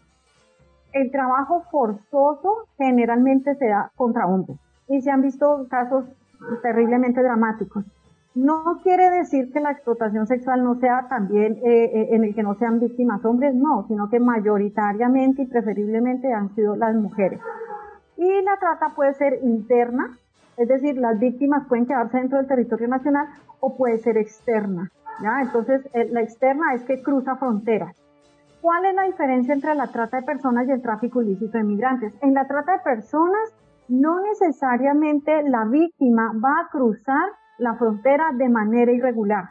El 0.91 1.12
trabajo 1.12 1.63
forzoso 1.71 2.67
generalmente 2.77 3.55
se 3.55 3.67
da 3.67 3.91
contra 3.95 4.27
hombres 4.27 4.57
y 4.88 5.01
se 5.01 5.12
han 5.12 5.21
visto 5.21 5.67
casos 5.69 6.05
terriblemente 6.62 7.21
dramáticos. 7.21 7.86
No 8.36 8.79
quiere 8.83 9.09
decir 9.09 9.51
que 9.51 9.59
la 9.59 9.71
explotación 9.71 10.27
sexual 10.27 10.63
no 10.63 10.75
sea 10.79 11.07
también 11.09 11.53
eh, 11.63 11.86
eh, 11.86 12.07
en 12.12 12.24
el 12.24 12.36
que 12.36 12.43
no 12.43 12.55
sean 12.55 12.79
víctimas 12.79 13.25
hombres, 13.25 13.55
no, 13.55 13.86
sino 13.88 14.09
que 14.09 14.19
mayoritariamente 14.19 15.41
y 15.41 15.48
preferiblemente 15.48 16.31
han 16.31 16.53
sido 16.53 16.75
las 16.75 16.95
mujeres. 16.95 17.39
Y 18.17 18.41
la 18.43 18.57
trata 18.59 18.93
puede 18.95 19.13
ser 19.15 19.39
interna, 19.43 20.15
es 20.57 20.67
decir, 20.67 20.98
las 20.98 21.17
víctimas 21.17 21.67
pueden 21.67 21.88
quedarse 21.88 22.17
dentro 22.17 22.38
del 22.38 22.48
territorio 22.48 22.88
nacional 22.88 23.27
o 23.62 23.75
puede 23.75 23.98
ser 23.98 24.17
externa. 24.17 24.91
¿ya? 25.24 25.41
Entonces, 25.41 25.89
eh, 25.93 26.07
la 26.12 26.21
externa 26.21 26.75
es 26.75 26.83
que 26.83 27.01
cruza 27.01 27.36
fronteras. 27.38 27.95
¿Cuál 28.62 28.86
es 28.86 28.93
la 28.93 29.03
diferencia 29.03 29.53
entre 29.53 29.74
la 29.74 29.88
trata 29.88 30.17
de 30.17 30.24
personas 30.24 30.67
y 30.67 30.71
el 30.71 30.81
tráfico 30.81 31.21
ilícito 31.21 31.57
de 31.57 31.63
migrantes? 31.63 32.13
En 32.21 32.33
la 32.33 32.45
trata 32.45 32.74
de 32.74 32.79
personas, 32.79 33.55
no 33.88 34.21
necesariamente 34.21 35.43
la 35.43 35.63
víctima 35.65 36.33
va 36.43 36.62
a 36.62 36.69
cruzar 36.69 37.29
la 37.60 37.75
frontera 37.75 38.32
de 38.34 38.50
manera 38.50 38.92
irregular. 38.92 39.50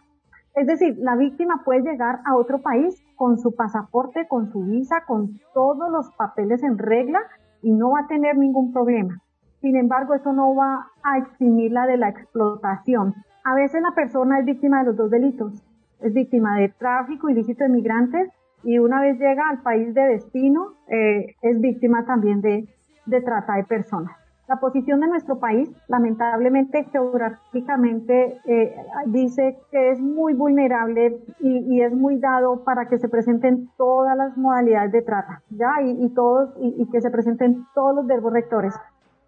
Es 0.55 0.67
decir, 0.67 0.97
la 0.99 1.15
víctima 1.15 1.62
puede 1.65 1.83
llegar 1.83 2.21
a 2.25 2.37
otro 2.37 2.61
país 2.61 3.00
con 3.15 3.38
su 3.38 3.55
pasaporte, 3.55 4.27
con 4.27 4.50
su 4.50 4.65
visa, 4.65 5.05
con 5.07 5.38
todos 5.55 5.91
los 5.91 6.11
papeles 6.17 6.62
en 6.62 6.79
regla 6.79 7.21
y 7.62 7.71
no 7.73 7.93
va 7.93 8.00
a 8.00 8.07
tener 8.09 8.37
ningún 8.37 8.73
problema. 8.73 9.21
Sin 9.61 9.77
embargo, 9.77 10.15
eso 10.15 10.33
no 10.33 10.55
va 10.55 10.88
a 11.03 11.19
eximirla 11.19 11.87
de 11.87 11.97
la 11.97 12.09
explotación. 12.09 13.15
A 13.45 13.55
veces 13.55 13.83
la 13.83 13.95
persona 13.95 14.41
es 14.41 14.47
víctima 14.47 14.81
de 14.81 14.87
los 14.87 14.97
dos 14.97 15.11
delitos. 15.11 15.62
Es 16.00 16.12
víctima 16.12 16.57
de 16.59 16.69
tráfico 16.71 17.29
ilícito 17.29 17.65
de 17.65 17.71
migrantes 17.71 18.31
y 18.62 18.79
una 18.79 19.00
vez 19.00 19.19
llega 19.19 19.49
al 19.49 19.62
país 19.62 19.95
de 19.95 20.03
destino, 20.03 20.75
eh, 20.88 21.35
es 21.43 21.61
víctima 21.61 22.05
también 22.05 22.41
de, 22.41 22.69
de 23.07 23.21
trata 23.21 23.55
de 23.55 23.65
personas. 23.65 24.27
La 24.49 24.57
posición 24.57 25.00
de 25.00 25.09
nuestro 25.09 25.38
país, 25.38 25.71
lamentablemente 25.88 26.85
geográficamente, 26.85 28.40
eh, 28.47 28.75
dice 29.05 29.59
que 29.71 29.90
es 29.90 30.00
muy 30.00 30.33
vulnerable 30.33 31.21
y, 31.40 31.83
es 31.83 31.95
muy 31.95 32.17
dado 32.17 32.64
para 32.64 32.88
que 32.88 32.99
se 32.99 33.11
presenten 33.11 33.69
todas 33.76 34.17
las 34.17 34.38
modalidades 34.38 34.90
de 34.93 35.02
trata, 35.02 35.43
¿ya? 35.50 35.83
Y, 35.83 36.09
todos, 36.14 36.49
y, 36.62 36.83
y, 36.83 36.87
que 36.87 37.02
se 37.02 37.11
presenten 37.11 37.67
todos 37.75 37.95
los 37.95 38.07
verbos 38.07 38.33
rectores. 38.33 38.75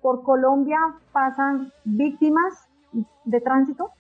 Por 0.01 0.23
Colombia 0.23 0.79
pasan 1.13 1.71
víctimas 1.85 2.67
de 3.27 3.41
tránsito, 3.43 3.91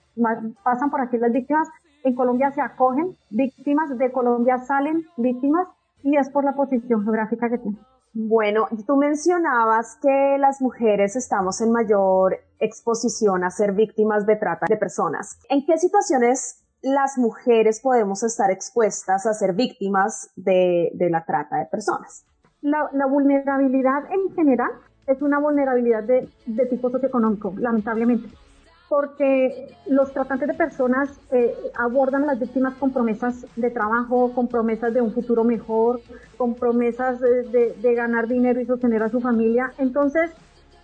pasan 0.65 0.91
por 0.91 1.03
aquí 1.03 1.19
las 1.19 1.33
víctimas, 1.33 1.69
en 2.03 2.15
Colombia 2.15 2.51
se 2.51 2.63
acogen 2.63 3.15
víctimas, 3.29 3.97
de 3.99 4.11
Colombia 4.11 4.57
salen 4.57 5.05
víctimas 5.19 5.69
y 6.03 6.17
es 6.17 6.31
por 6.31 6.45
la 6.45 6.55
posición 6.55 7.05
geográfica 7.05 7.51
que 7.51 7.59
tiene. 7.59 7.90
Bueno, 8.13 8.67
tú 8.87 8.97
mencionabas 8.97 9.97
que 10.03 10.37
las 10.39 10.61
mujeres 10.61 11.15
estamos 11.15 11.61
en 11.61 11.71
mayor 11.71 12.39
exposición 12.59 13.45
a 13.45 13.51
ser 13.51 13.73
víctimas 13.73 14.27
de 14.27 14.37
trata 14.37 14.67
de 14.69 14.77
personas. 14.77 15.39
¿En 15.49 15.65
qué 15.65 15.79
situaciones 15.79 16.65
las 16.83 17.19
mujeres 17.19 17.81
podemos 17.81 18.23
estar 18.25 18.51
expuestas 18.51 19.27
a 19.27 19.35
ser 19.35 19.55
víctimas 19.55 20.31
de, 20.35 20.91
la 20.99 21.25
trata 21.25 21.59
de 21.59 21.67
personas? 21.67 22.25
La, 22.63 23.07
vulnerabilidad 23.07 24.11
en 24.11 24.35
general 24.35 24.71
es 25.07 25.23
una 25.23 25.39
vulnerabilidad 25.39 26.03
de 26.03 26.67
tipo 26.67 26.91
socioeconómico, 26.91 27.55
lamentablemente. 27.59 28.29
Porque 28.91 29.69
los 29.87 30.13
tratantes 30.13 30.49
de 30.49 30.55
personas 30.55 31.09
eh, 31.31 31.55
abordan 31.79 32.25
a 32.25 32.27
las 32.27 32.41
víctimas 32.41 32.75
con 32.75 32.91
promesas 32.91 33.47
de 33.55 33.71
trabajo, 33.71 34.33
con 34.35 34.49
promesas 34.49 34.93
de 34.93 35.01
un 35.01 35.13
futuro 35.13 35.45
mejor, 35.45 36.01
con 36.37 36.55
promesas 36.57 37.21
de, 37.21 37.95
ganar 37.95 38.27
dinero 38.27 38.61
y 38.61 38.67
sostener 38.67 39.05
a 39.05 39.09
su 39.09 39.21
familia. 39.21 39.73
Entonces, 39.79 40.33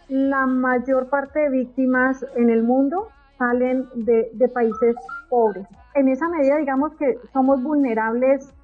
la 0.09 0.47
mayor 0.47 1.09
parte 1.09 1.41
de 1.41 1.51
víctimas 1.51 2.25
en 2.37 2.49
el 2.49 2.63
mundo 2.63 3.09
salen 3.39 3.87
de, 3.97 4.31
de 4.33 4.49
países 4.51 4.95
pobres. 5.29 5.67
En 5.97 6.07
esa 6.07 6.29
medida, 6.29 6.59
digamos 6.59 6.95
que 6.95 7.19
somos 7.33 7.61
vulnerables 7.61 8.55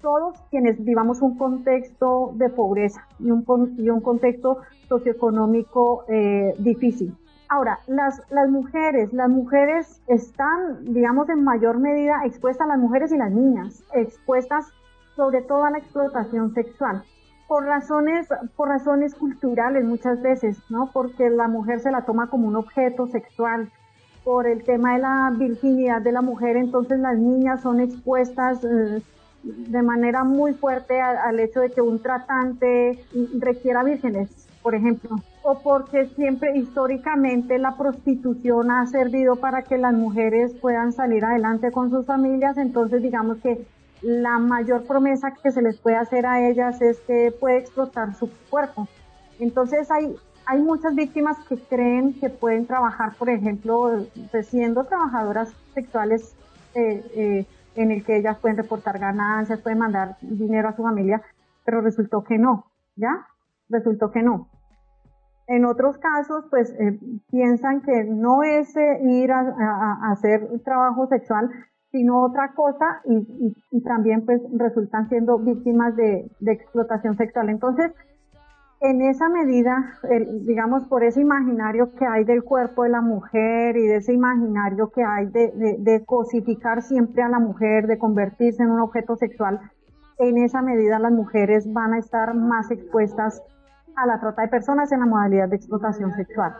todos 0.00 0.38
quienes 0.50 0.82
vivamos 0.82 1.20
un 1.20 1.36
contexto 1.36 2.32
de 2.36 2.48
pobreza 2.48 3.06
y 3.18 3.30
un, 3.30 3.44
y 3.76 3.90
un 3.90 4.00
contexto 4.00 4.60
socioeconómico 4.88 6.06
eh, 6.08 6.54
difícil. 6.58 7.14
Ahora, 7.48 7.78
las, 7.86 8.20
las 8.30 8.50
mujeres, 8.50 9.12
las 9.12 9.30
mujeres 9.30 10.02
están, 10.06 10.84
digamos, 10.84 11.28
en 11.30 11.44
mayor 11.44 11.78
medida 11.78 12.20
expuestas, 12.24 12.68
las 12.68 12.78
mujeres 12.78 13.10
y 13.12 13.16
las 13.16 13.30
niñas, 13.30 13.82
expuestas 13.94 14.66
sobre 15.16 15.42
todo 15.42 15.64
a 15.64 15.70
la 15.70 15.78
explotación 15.78 16.52
sexual. 16.54 17.02
Por 17.46 17.64
razones, 17.64 18.28
por 18.56 18.68
razones 18.68 19.14
culturales 19.14 19.84
muchas 19.84 20.20
veces, 20.20 20.58
¿no? 20.68 20.90
Porque 20.92 21.30
la 21.30 21.48
mujer 21.48 21.80
se 21.80 21.90
la 21.90 22.02
toma 22.02 22.28
como 22.28 22.46
un 22.46 22.56
objeto 22.56 23.06
sexual, 23.06 23.72
por 24.24 24.46
el 24.46 24.62
tema 24.62 24.92
de 24.92 24.98
la 24.98 25.32
virginidad 25.34 26.02
de 26.02 26.12
la 26.12 26.20
mujer, 26.20 26.58
entonces 26.58 26.98
las 27.00 27.16
niñas 27.16 27.62
son 27.62 27.80
expuestas 27.80 28.62
eh, 28.62 29.02
de 29.42 29.82
manera 29.82 30.22
muy 30.22 30.52
fuerte 30.52 31.00
al 31.00 31.40
hecho 31.40 31.60
de 31.60 31.70
que 31.70 31.80
un 31.80 32.02
tratante 32.02 33.02
requiera 33.38 33.82
vírgenes, 33.82 34.48
por 34.62 34.74
ejemplo, 34.74 35.16
o 35.42 35.60
porque 35.60 36.06
siempre 36.06 36.56
históricamente 36.56 37.58
la 37.58 37.76
prostitución 37.76 38.70
ha 38.70 38.86
servido 38.86 39.36
para 39.36 39.62
que 39.62 39.78
las 39.78 39.94
mujeres 39.94 40.54
puedan 40.60 40.92
salir 40.92 41.24
adelante 41.24 41.70
con 41.70 41.90
sus 41.90 42.06
familias, 42.06 42.58
entonces 42.58 43.02
digamos 43.02 43.38
que 43.38 43.66
la 44.02 44.38
mayor 44.38 44.84
promesa 44.84 45.32
que 45.42 45.50
se 45.50 45.62
les 45.62 45.78
puede 45.78 45.96
hacer 45.96 46.26
a 46.26 46.48
ellas 46.48 46.80
es 46.82 47.00
que 47.00 47.32
puede 47.32 47.58
explotar 47.58 48.14
su 48.14 48.30
cuerpo. 48.50 48.88
Entonces 49.38 49.90
hay, 49.90 50.14
hay 50.46 50.60
muchas 50.60 50.94
víctimas 50.94 51.36
que 51.48 51.56
creen 51.56 52.14
que 52.18 52.30
pueden 52.30 52.66
trabajar, 52.66 53.14
por 53.16 53.28
ejemplo, 53.28 54.06
siendo 54.42 54.84
trabajadoras 54.84 55.52
sexuales 55.74 56.34
eh, 56.74 57.04
eh, 57.14 57.46
en 57.74 57.90
el 57.90 58.04
que 58.04 58.16
ellas 58.16 58.38
pueden 58.38 58.56
reportar 58.56 58.98
ganancias, 58.98 59.60
pueden 59.60 59.78
mandar 59.78 60.16
dinero 60.20 60.68
a 60.68 60.76
su 60.76 60.82
familia, 60.82 61.22
pero 61.64 61.80
resultó 61.80 62.24
que 62.24 62.38
no, 62.38 62.66
¿ya? 62.96 63.26
Resultó 63.68 64.10
que 64.10 64.22
no. 64.22 64.48
En 65.48 65.64
otros 65.64 65.98
casos, 65.98 66.44
pues 66.50 66.70
eh, 66.78 66.98
piensan 67.30 67.80
que 67.82 68.04
no 68.04 68.42
es 68.42 68.76
eh, 68.76 69.00
ir 69.02 69.32
a, 69.32 70.12
hacer 70.12 70.46
trabajo 70.62 71.06
sexual, 71.08 71.50
sino 71.90 72.22
otra 72.22 72.52
cosa 72.54 73.00
y, 73.04 73.80
también 73.80 74.26
pues 74.26 74.42
resultan 74.52 75.08
siendo 75.08 75.38
víctimas 75.38 75.96
de, 75.96 76.30
de 76.40 76.52
explotación 76.52 77.16
sexual. 77.16 77.48
Entonces, 77.48 77.92
en 78.80 79.02
esa 79.02 79.28
medida, 79.28 79.98
digamos, 80.42 80.84
por 80.84 81.02
ese 81.02 81.20
imaginario 81.20 81.92
que 81.94 82.06
hay 82.06 82.24
del 82.24 82.44
cuerpo 82.44 82.84
de 82.84 82.90
la 82.90 83.00
mujer 83.00 83.76
y 83.76 83.86
de 83.86 83.96
ese 83.96 84.12
imaginario 84.12 84.90
que 84.90 85.02
hay 85.02 85.26
de, 85.26 86.04
cosificar 86.06 86.82
siempre 86.82 87.22
a 87.22 87.28
la 87.28 87.40
mujer, 87.40 87.88
de 87.88 87.98
convertirse 87.98 88.62
en 88.62 88.70
un 88.70 88.80
objeto 88.80 89.16
sexual, 89.16 89.60
en 90.18 90.38
esa 90.38 90.62
medida 90.62 90.98
las 90.98 91.12
mujeres 91.12 91.72
van 91.72 91.94
a 91.94 91.98
estar 91.98 92.34
más 92.34 92.70
expuestas 92.70 93.42
a 93.96 94.06
la 94.06 94.20
trata 94.20 94.42
de 94.42 94.48
personas 94.48 94.92
en 94.92 95.00
la 95.00 95.06
modalidad 95.06 95.48
de 95.48 95.56
explotación 95.56 96.14
sexual. 96.14 96.54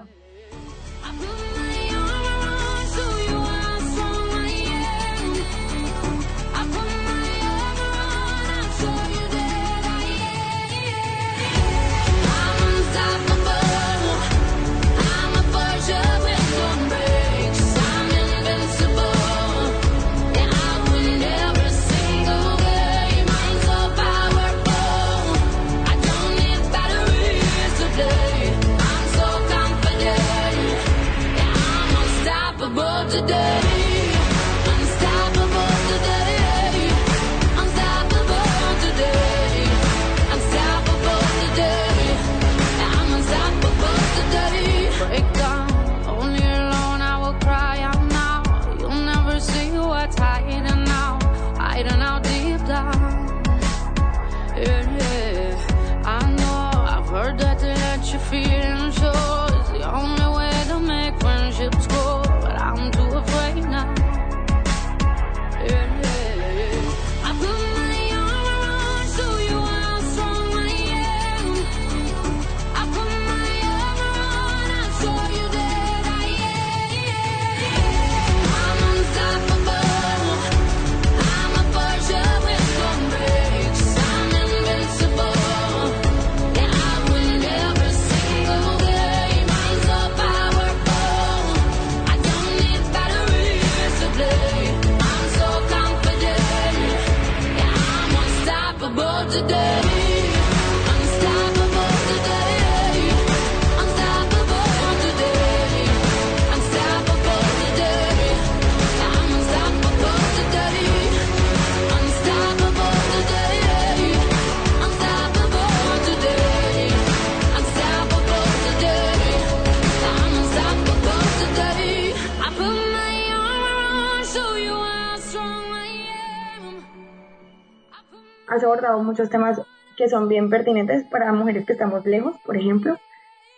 Abordado 128.89 129.03
muchos 129.03 129.31
temas 129.31 129.61
que 129.97 130.09
son 130.09 130.29
bien 130.29 130.49
pertinentes 130.49 131.05
para 131.05 131.33
mujeres 131.33 131.67
que 131.67 131.73
estamos 131.73 132.05
lejos, 132.07 132.37
por 132.45 132.57
ejemplo, 132.57 132.97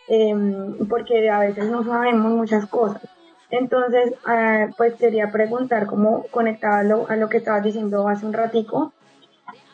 em, 0.09 0.87
porque 0.89 1.29
a 1.31 1.41
veces 1.41 1.71
no 1.71 1.85
sabemos 1.85 2.33
muchas 2.33 2.67
cosas. 2.67 3.03
Entonces, 3.51 4.15
ah, 4.27 4.69
pues 4.77 4.95
quería 4.95 5.31
preguntar 5.31 5.87
cómo 5.87 6.25
conectado 6.31 7.07
a 7.09 7.17
lo, 7.17 7.29
que 7.29 7.39
estabas 7.39 7.65
diciendo 7.65 8.09
hace 8.09 8.25
un 8.25 8.33
ratico 8.33 8.93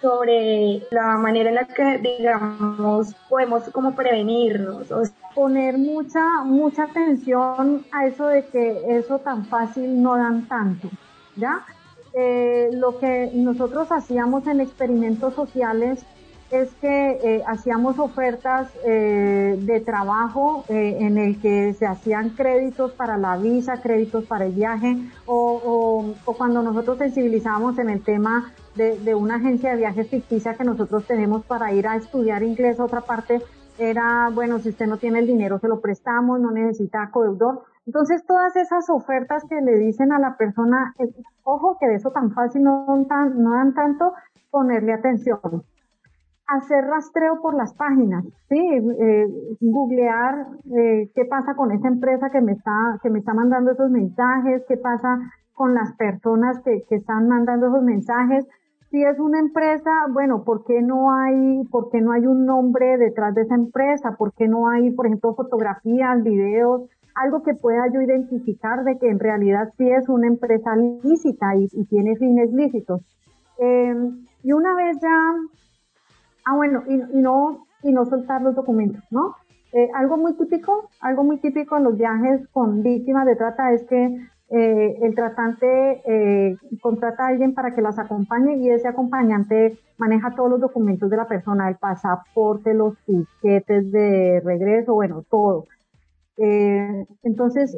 sobre 0.01 0.83
la 0.91 1.17
manera 1.19 1.51
en 1.51 1.57
la 1.57 1.67
que, 1.67 1.99
digamos, 1.99 3.15
podemos 3.29 3.65
como 3.71 3.95
prevenirnos. 3.95 4.91
O 4.91 5.03
poner 5.35 5.77
mucha, 5.77 6.43
mucha 6.45 6.85
atención 6.85 7.85
a 7.93 8.07
eso 8.07 8.27
de 8.29 8.47
que 8.47 8.99
eso 8.99 9.19
tan 9.19 9.45
fácil 9.45 10.03
no 10.03 10.17
dan 10.17 10.49
tanto, 10.49 10.89
¿ya? 11.37 11.65
Eh, 12.19 12.71
lo 12.73 12.99
que 12.99 13.31
nosotros 13.35 13.93
hacíamos 13.93 14.47
en 14.47 14.63
experimentos 14.63 15.35
sociales 15.35 16.03
es 16.51 16.73
que 16.77 17.11
eh, 17.23 17.43
hacíamos 17.47 17.99
ofertas 17.99 18.71
eh, 18.87 19.59
de 19.61 19.81
trabajo 19.81 20.65
en 20.69 21.19
el 21.19 21.39
que 21.43 21.75
se 21.75 21.85
hacían 21.85 22.31
créditos 22.31 22.93
para 22.93 23.19
la 23.19 23.37
visa, 23.37 23.83
créditos 23.83 24.25
para 24.25 24.47
el 24.47 24.53
viaje, 24.53 24.97
o, 25.27 26.15
cuando 26.39 26.63
nosotros 26.63 26.97
sensibilizamos 26.97 27.79
en 27.79 27.91
el 27.91 28.03
tema 28.03 28.51
de, 28.77 28.99
de, 28.99 29.15
una 29.15 29.35
agencia 29.35 29.73
de 29.73 29.77
viajes 29.77 30.09
ficticia 30.09 30.55
que 30.55 30.65
nosotros 30.65 31.05
tenemos 31.05 31.45
para 31.45 31.75
ir 31.75 31.87
a 31.87 31.97
estudiar 31.97 32.43
inglés 32.43 32.81
a 32.81 32.85
otra 32.85 33.03
parte, 33.03 33.43
era, 33.79 34.31
bueno, 34.33 34.59
si 34.59 34.71
usted 34.71 34.87
no 34.87 34.97
tiene 34.97 35.19
el 35.19 35.27
dinero, 35.27 35.59
se 35.59 35.69
lo 35.69 35.81
prestamos, 35.81 36.41
no 36.41 36.51
necesita 36.51 37.11
codeudor, 37.11 37.65
Entonces, 37.87 38.25
todas 38.27 38.57
esas 38.57 38.91
ofertas 38.91 39.45
que 39.49 39.61
le 39.61 39.79
dicen 39.79 40.13
a 40.13 40.19
la 40.19 40.37
persona, 40.37 40.93
eh, 40.99 41.09
ojo 41.45 41.77
que 41.79 41.87
de 41.87 41.95
eso 41.95 42.11
tan 42.11 42.33
fácil 42.33 42.65
no, 42.65 42.85
dan 43.09 43.75
tanto, 43.75 44.13
ponerle 44.51 44.93
atención. 44.93 45.39
Hacer 46.49 46.85
rastreo 46.85 47.41
por 47.41 47.55
las 47.55 47.75
páginas, 47.75 48.25
¿sí? 48.49 48.59
Eh, 48.59 49.27
googlear 49.61 50.47
eh, 50.77 51.11
qué 51.15 51.25
pasa 51.25 51.55
con 51.55 51.73
esa 51.73 51.89
empresa 51.89 52.31
que 52.31 52.41
me 52.41 52.53
está, 52.53 52.99
que 53.03 53.11
me 53.11 53.21
está 53.21 53.35
mandando 53.35 53.73
esos 53.73 53.91
mensajes, 53.91 54.65
qué 54.69 54.77
pasa 54.77 55.19
con 55.55 55.75
las 55.75 55.93
personas 55.97 56.61
que, 56.65 56.83
que 56.89 56.97
están 56.97 57.29
mandando 57.29 57.69
esos 57.69 57.83
mensajes. 57.83 58.47
Si 58.91 59.03
es 59.03 59.19
una 59.19 59.41
empresa, 59.41 59.91
bueno, 60.11 60.45
¿por 60.45 60.65
qué 60.65 60.81
no 60.83 61.13
hay, 61.13 61.65
por 61.71 61.91
qué 61.91 62.01
no 62.01 62.13
hay 62.13 62.27
un 62.27 62.47
nombre 62.47 62.97
detrás 62.99 63.35
de 63.35 63.43
esa 63.43 63.57
empresa? 63.57 64.17
¿Por 64.17 64.33
qué 64.35 64.47
no 64.47 64.69
hay, 64.69 64.91
por 64.93 65.07
ejemplo, 65.07 65.35
fotografías, 65.35 66.23
videos? 66.23 66.89
Algo 67.17 67.43
que 67.43 67.55
pueda 67.55 67.89
yo 67.93 68.01
identificar 68.03 68.85
de 68.85 68.99
que 68.99 69.09
en 69.09 69.19
realidad 69.19 69.73
sí 69.77 69.89
es 69.91 70.09
una 70.09 70.27
empresa 70.27 70.77
lícita 70.77 71.57
y, 71.57 71.69
tiene 71.87 72.17
fines 72.17 72.53
lícitos. 72.53 73.01
Em, 73.59 74.25
y 74.43 74.53
una 74.53 74.75
vez 74.75 74.99
ya, 75.01 75.35
ah 76.45 76.57
bueno, 76.57 76.83
y, 76.87 76.97
no, 77.19 77.67
y 77.83 77.93
no 77.93 78.05
soltar 78.05 78.43
los 78.43 78.55
documentos, 78.55 79.03
¿no? 79.11 79.35
Eh, 79.73 79.89
algo 79.95 80.17
muy 80.17 80.35
típico, 80.35 80.89
algo 81.01 81.25
muy 81.25 81.39
típico 81.39 81.77
en 81.77 81.85
los 81.85 81.97
viajes 81.97 82.47
con 82.53 82.83
víctimas 82.83 83.27
de 83.27 83.37
trata 83.37 83.73
es 83.73 83.85
que 83.85 84.17
eh, 84.49 84.99
el 85.03 85.15
tratante 85.15 86.03
eh, 86.07 86.57
contrata 86.81 87.25
a 87.25 87.29
alguien 87.29 87.53
para 87.53 87.75
que 87.75 87.83
las 87.83 87.99
acompañe 87.99 88.57
y 88.59 88.71
ese 88.71 88.89
acompañante 88.89 89.77
maneja 89.99 90.35
todos 90.37 90.51
los 90.51 90.61
documentos 90.61 91.11
de 91.11 91.17
la 91.17 91.27
persona, 91.27 91.69
el 91.69 91.77
pasaporte, 91.77 92.75
los 92.75 92.95
tiquetes 93.05 93.91
de 93.91 94.41
regreso, 94.45 94.95
bueno, 94.95 95.25
todo. 95.29 95.65
Eh, 96.39 97.07
entonces, 97.23 97.77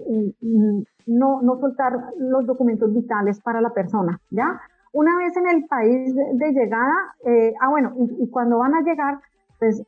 no, 1.06 1.42
no 1.42 1.60
soltar 1.60 1.92
los 2.18 2.46
documentos 2.46 2.92
vitales 2.92 3.40
para 3.40 3.60
la 3.60 3.70
persona, 3.70 4.20
¿ya? 4.30 4.60
Una 4.92 5.16
vez 5.18 5.36
en 5.36 5.48
el 5.48 5.66
país 5.66 6.14
de, 6.14 6.52
llegada, 6.52 6.94
eh, 7.24 7.54
ah, 7.60 7.68
bueno, 7.68 7.92
y, 8.18 8.28
cuando 8.30 8.58
van 8.58 8.74
a 8.74 8.82
llegar, 8.82 9.20
pues 9.58 9.82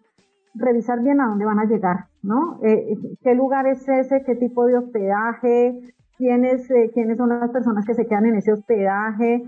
revisar 0.54 1.00
bien 1.00 1.20
a 1.20 1.28
dónde 1.28 1.44
van 1.44 1.58
a 1.58 1.64
llegar, 1.64 2.06
¿no? 2.22 2.60
Eh, 2.62 2.96
¿Qué 3.22 3.34
lugar 3.34 3.66
es 3.66 3.88
ese? 3.88 4.22
¿Qué 4.24 4.34
tipo 4.36 4.66
de 4.66 4.78
hospedaje? 4.78 5.80
¿Quiénes, 6.16 6.68
quiénes 6.92 7.16
son 7.16 7.30
las 7.30 7.50
personas 7.50 7.86
que 7.86 7.94
se 7.94 8.06
quedan 8.06 8.26
en 8.26 8.36
ese 8.36 8.52
hospedaje? 8.52 9.44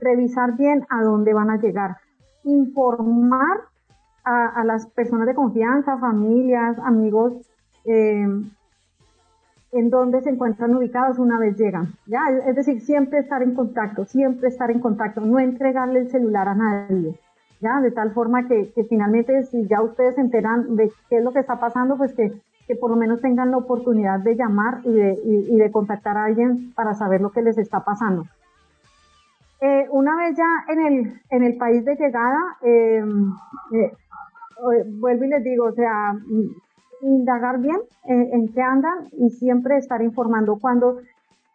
revisar 0.00 0.56
bien 0.56 0.86
a 0.88 1.02
dónde 1.02 1.34
van 1.34 1.50
a 1.50 1.56
llegar. 1.56 1.96
Informar 2.44 3.58
a, 4.24 4.64
las 4.64 4.86
personas 4.88 5.26
de 5.26 5.34
confianza, 5.34 5.98
familias, 5.98 6.78
amigos, 6.80 7.32
eh, 7.88 8.26
en 9.72 9.90
dónde 9.90 10.22
se 10.22 10.30
encuentran 10.30 10.74
ubicados 10.74 11.18
una 11.18 11.38
vez 11.38 11.56
llegan. 11.56 11.88
¿ya? 12.06 12.20
Es 12.46 12.56
decir, 12.56 12.80
siempre 12.80 13.18
estar 13.18 13.42
en 13.42 13.54
contacto, 13.54 14.04
siempre 14.04 14.48
estar 14.48 14.70
en 14.70 14.80
contacto, 14.80 15.20
no 15.20 15.38
entregarle 15.38 16.00
el 16.00 16.10
celular 16.10 16.48
a 16.48 16.54
nadie. 16.54 17.18
¿ya? 17.60 17.80
De 17.80 17.90
tal 17.90 18.12
forma 18.12 18.46
que, 18.48 18.72
finalmente 18.88 19.42
si 19.44 19.66
ya 19.66 19.82
ustedes 19.82 20.14
se 20.14 20.20
enteran 20.20 20.76
de 20.76 20.90
qué 21.08 21.18
es 21.18 21.24
lo 21.24 21.32
que 21.32 21.40
está 21.40 21.60
pasando, 21.60 21.96
pues 21.96 22.14
que, 22.14 22.32
que 22.66 22.76
por 22.76 22.90
lo 22.90 22.96
menos 22.96 23.20
tengan 23.20 23.50
la 23.50 23.58
oportunidad 23.58 24.20
de 24.20 24.36
llamar 24.36 24.80
y 24.84 24.92
de, 24.92 25.18
y, 25.24 25.56
de 25.56 25.70
contactar 25.70 26.16
a 26.16 26.24
alguien 26.24 26.72
para 26.74 26.94
saber 26.94 27.20
lo 27.20 27.30
que 27.30 27.42
les 27.42 27.58
está 27.58 27.84
pasando. 27.84 28.24
Eh, 29.60 29.88
una 29.90 30.16
vez 30.16 30.36
ya 30.36 30.72
en 30.72 30.86
el, 30.86 31.20
en 31.30 31.42
el 31.42 31.56
país 31.56 31.84
de 31.84 31.96
llegada, 31.96 32.38
eh, 32.62 33.02
eh, 33.72 33.92
vuelvo 34.86 35.24
y 35.24 35.28
les 35.28 35.42
digo, 35.42 35.64
o 35.64 35.72
sea, 35.72 36.14
indagar 37.02 37.58
bien 37.60 37.78
en, 38.04 38.52
qué 38.52 38.62
andan 38.62 39.08
y 39.12 39.30
siempre 39.30 39.76
estar 39.76 40.02
informando. 40.02 40.58
Cuando 40.58 40.98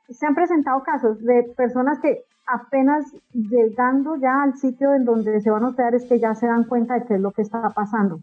se 0.10 0.26
han 0.26 0.36
presentado 0.36 0.84
casos 0.84 1.22
de 1.24 1.44
personas 1.56 2.00
que 2.00 2.24
apenas 2.46 3.06
llegando 3.34 4.16
ya 4.16 4.44
al 4.44 4.58
sitio 4.58 4.94
en 4.94 5.06
donde 5.06 5.42
se 5.42 5.50
van 5.50 5.64
a 5.64 5.70
hospedar 5.70 5.96
es 5.96 6.06
que 6.06 6.20
ya 6.20 6.36
se 6.36 6.48
dan 6.48 6.66
cuenta 6.66 6.96
de 6.96 7.06
qué 7.06 7.16
es 7.16 7.22
lo 7.22 7.32
que 7.32 7.42
está 7.42 7.70
pasando. 7.70 8.20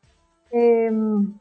Em, 0.50 1.34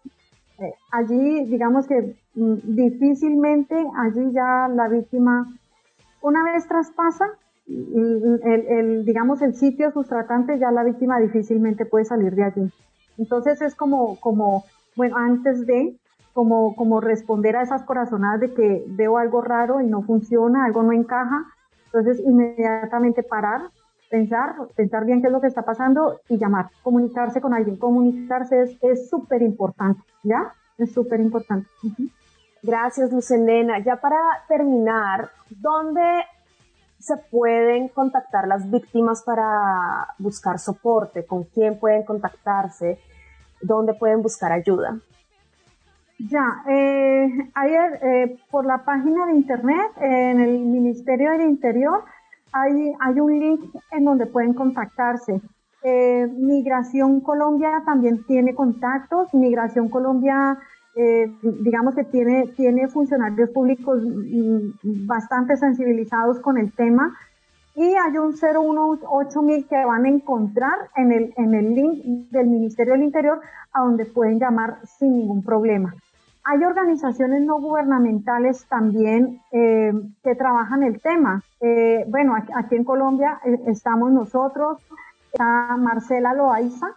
eh, 0.59 0.73
allí, 0.91 1.45
digamos 1.45 1.87
que 1.87 2.15
mm, 2.35 2.55
difícilmente, 2.63 3.75
allí 3.97 4.31
ya 4.31 4.67
la 4.67 4.87
víctima, 4.87 5.47
una 6.21 6.43
vez 6.43 6.67
traspasa 6.67 7.25
el, 7.67 8.41
el, 8.43 9.05
digamos, 9.05 9.41
el 9.41 9.53
sitio 9.53 9.91
sus 9.91 10.07
tratantes, 10.07 10.59
ya 10.59 10.71
la 10.71 10.83
víctima 10.83 11.19
difícilmente 11.19 11.85
puede 11.85 12.05
salir 12.05 12.33
de 12.35 12.43
allí. 12.43 12.71
Entonces 13.17 13.61
es 13.61 13.75
como, 13.75 14.15
como 14.19 14.63
bueno, 14.99 15.15
antes 15.15 15.65
de 15.65 15.97
como, 16.33 16.75
como 16.75 16.99
responder 16.99 17.55
a 17.55 17.61
esas 17.61 17.83
corazonadas 17.83 18.41
de 18.41 18.53
que 18.53 18.83
veo 18.87 19.17
algo 19.17 19.39
raro 19.39 19.79
y 19.79 19.87
no 19.87 20.01
funciona, 20.01 20.65
algo 20.65 20.83
no 20.83 20.91
encaja, 20.91 21.45
entonces 21.85 22.19
inmediatamente 22.19 23.23
parar, 23.23 23.61
pensar, 24.09 24.55
pensar 24.75 25.05
bien 25.05 25.21
qué 25.21 25.27
es 25.27 25.31
lo 25.31 25.39
que 25.39 25.47
está 25.47 25.61
pasando 25.61 26.19
y 26.27 26.37
llamar, 26.37 26.67
comunicarse 26.83 27.39
con 27.39 27.53
alguien, 27.53 27.77
comunicarse 27.77 28.77
es 28.81 29.09
súper 29.09 29.41
importante, 29.41 30.01
¿ya? 30.23 30.53
Es 30.77 30.91
súper 30.91 31.21
importante. 31.21 31.69
Gracias, 32.61 33.09
Lucelena. 33.09 33.79
Ya 33.79 33.95
para 34.01 34.19
terminar, 34.49 35.29
¿dónde 35.49 36.25
se 36.99 37.15
pueden 37.15 37.87
contactar 37.87 38.49
las 38.49 38.69
víctimas 38.69 39.23
para 39.23 40.13
buscar 40.17 40.59
soporte? 40.59 41.25
¿Con 41.25 41.45
quién 41.45 41.79
pueden 41.79 42.03
contactarse? 42.03 42.99
Dónde 43.61 43.93
pueden 43.93 44.21
buscar 44.21 44.51
ayuda. 44.51 44.99
Ya, 46.19 46.63
eh, 46.67 47.49
ayer 47.53 47.99
eh, 48.03 48.37
por 48.51 48.65
la 48.65 48.83
página 48.83 49.25
de 49.27 49.33
internet, 49.33 49.91
en 50.01 50.41
el 50.41 50.59
Ministerio 50.59 51.31
del 51.31 51.41
Interior, 51.41 52.03
hay, 52.51 52.91
hay 52.99 53.19
un 53.19 53.39
link 53.39 53.61
en 53.91 54.03
donde 54.03 54.25
pueden 54.25 54.53
contactarse. 54.53 55.39
Eh, 55.81 56.27
Migración 56.35 57.21
Colombia 57.21 57.83
también 57.85 58.25
tiene 58.25 58.53
contactos. 58.53 59.33
Migración 59.33 59.87
Colombia, 59.87 60.57
digamos 61.41 61.95
que 61.95 62.03
tiene, 62.03 62.47
tiene 62.57 62.89
funcionarios 62.89 63.51
públicos 63.51 64.01
mm, 64.03 65.07
bastante 65.07 65.55
sensibilizados 65.55 66.41
con 66.41 66.57
el 66.57 66.73
tema 66.73 67.15
y 67.79 67.95
hay 67.95 68.17
un 68.17 68.35
018000 68.35 69.65
que 69.69 69.85
van 69.85 70.03
a 70.03 70.09
encontrar 70.09 70.89
en 70.97 71.13
el, 71.13 71.33
en 71.37 71.53
el 71.53 71.73
link 71.73 72.03
del 72.29 72.47
Ministerio 72.47 72.91
del 72.91 73.03
Interior 73.03 73.39
a 73.71 73.83
donde 73.83 74.05
pueden 74.05 74.37
llamar 74.37 74.79
sin 74.85 75.15
ningún 75.15 75.41
problema. 75.41 75.95
Hay 76.43 76.61
organizaciones 76.61 77.41
no 77.41 77.61
gubernamentales 77.61 78.65
también 78.67 79.39
eh, 79.53 79.93
que 80.21 80.35
trabajan 80.35 80.83
el 80.83 81.01
tema. 81.01 81.41
Eh, 81.61 82.03
bueno, 82.09 82.35
aquí, 82.35 82.75
en 82.75 82.83
Colombia 82.83 83.39
eh, 83.45 83.57
estamos 83.67 84.11
nosotros, 84.11 84.81
está 85.31 85.77
Marcela 85.77 86.33
Loaiza, 86.33 86.87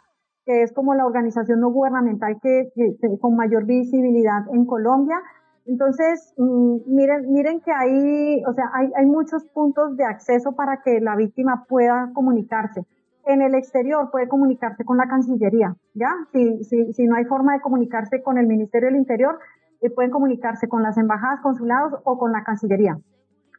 que 0.45 0.65
es 0.65 0.73
como 0.73 0.97
la 0.97 1.07
organización 1.07 1.61
no 1.61 1.71
gubernamental 1.71 2.41
que, 2.43 2.73
con 3.21 3.37
mayor 3.37 3.67
visibilidad 3.67 4.53
en 4.53 4.67
Colombia. 4.67 5.23
Entonces, 5.67 6.35
mm, 6.37 6.77
miren, 6.87 7.33
miren 7.33 7.61
que 7.61 7.73
hay, 7.73 8.43
o 8.45 8.53
sea, 8.53 8.71
hay, 8.75 9.07
muchos 9.07 9.45
puntos 9.47 9.97
de 9.97 10.05
acceso 10.05 10.53
para 10.53 10.83
que 10.83 11.01
la 11.01 11.17
víctima 11.17 11.65
pueda 11.69 12.11
comunicarse. 12.15 12.85
En 13.25 13.43
el 13.43 13.55
exterior 13.55 14.11
puede 14.11 14.29
comunicarse 14.29 14.85
con 14.85 14.97
la 14.97 15.07
Cancillería, 15.07 15.77
¿ya? 15.95 16.11
Si, 16.33 16.65
si, 16.65 16.93
si 16.93 17.07
no 17.07 17.15
hay 17.15 17.25
forma 17.27 17.53
de 17.53 17.61
comunicarse 17.61 18.23
con 18.23 18.39
el 18.39 18.49
Ministerio 18.49 18.89
del 18.89 18.99
Interior, 18.99 19.39
eh, 19.81 19.91
pueden 19.91 20.11
comunicarse 20.11 20.69
con 20.69 20.83
las 20.83 20.97
embajadas, 20.99 21.41
consulados 21.41 22.01
o 22.05 22.19
con 22.19 22.33
la 22.33 22.45
Cancillería. 22.45 22.99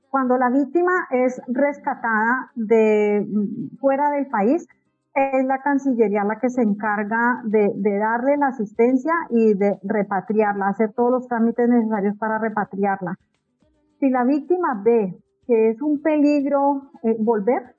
Cuando 0.10 0.38
la 0.38 0.50
víctima 0.50 0.92
es 1.12 1.42
rescatada 1.48 2.52
de 2.56 3.26
mm, 3.28 3.78
fuera 3.78 4.10
del 4.12 4.28
país, 4.28 4.68
es 5.16 5.46
la 5.46 5.62
Cancillería 5.62 6.24
la 6.24 6.40
que 6.40 6.50
se 6.50 6.62
encarga 6.62 7.42
de, 7.46 7.72
darle 8.00 8.38
la 8.38 8.48
asistencia 8.48 9.14
y 9.30 9.54
de 9.54 9.78
repatriarla, 9.84 10.70
hacer 10.70 10.94
todos 10.94 11.12
los 11.12 11.28
trámites 11.28 11.70
necesarios 11.70 12.18
para 12.18 12.40
repatriarla. 12.40 13.18
Si 14.00 14.10
la 14.10 14.24
víctima 14.24 14.82
ve 14.84 15.16
que 15.46 15.70
es 15.70 15.82
un 15.82 16.02
peligro 16.02 16.90
eh, 17.04 17.16
volver, 17.20 17.76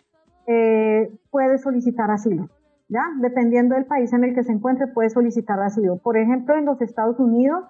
eh, 0.47 1.11
puede 1.31 1.59
solicitar 1.59 2.11
asilo. 2.11 2.49
¿Ya? 2.89 3.03
Dependiendo 3.21 3.75
del 3.75 3.87
país 3.87 4.13
en 4.13 4.25
el 4.25 4.35
que 4.35 4.45
se 4.45 4.53
encuentre, 4.53 4.87
puede 4.89 5.09
solicitar 5.09 5.59
asilo. 5.59 5.97
Por 5.97 6.19
ejemplo, 6.19 6.55
en 6.55 6.67
los 6.67 6.81
Estados 6.83 7.19
Unidos, 7.19 7.65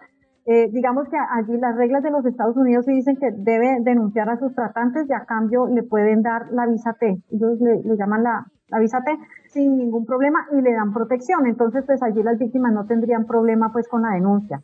eh, 0.47 0.69
digamos 0.73 1.09
que 1.09 1.17
allí 1.17 1.57
las 1.57 1.77
reglas 1.77 2.03
de 2.03 2.11
los 2.11 2.27
Estados 2.27 2.57
Unidos 2.57 2.85
dicen 2.85 3.17
que 3.17 3.31
debe 3.31 3.79
denunciar 3.81 4.29
a 4.29 4.39
sus 4.39 4.55
tratantes 4.55 5.09
y 5.09 5.13
a 5.13 5.25
cambio 5.25 5.67
le 5.69 5.85
pueden 5.85 6.23
dar 6.23 6.51
la 6.51 6.67
visa 6.67 6.95
T. 6.95 7.23
Ellos 7.31 7.61
le, 7.61 7.97
llaman 7.97 8.25
la, 8.25 8.47
T 8.81 9.19
sin 9.49 9.79
ningún 9.79 10.07
problema 10.07 10.47
y 10.53 10.61
le 10.61 10.73
dan 10.73 10.93
protección. 10.93 11.47
Entonces, 11.47 11.85
pues 11.87 12.03
allí 12.03 12.23
las 12.23 12.39
víctimas 12.39 12.73
no 12.73 12.87
tendrían 12.87 13.27
problema 13.27 13.73
pues 13.73 13.89
con 13.89 14.03
la 14.03 14.11
denuncia. 14.11 14.63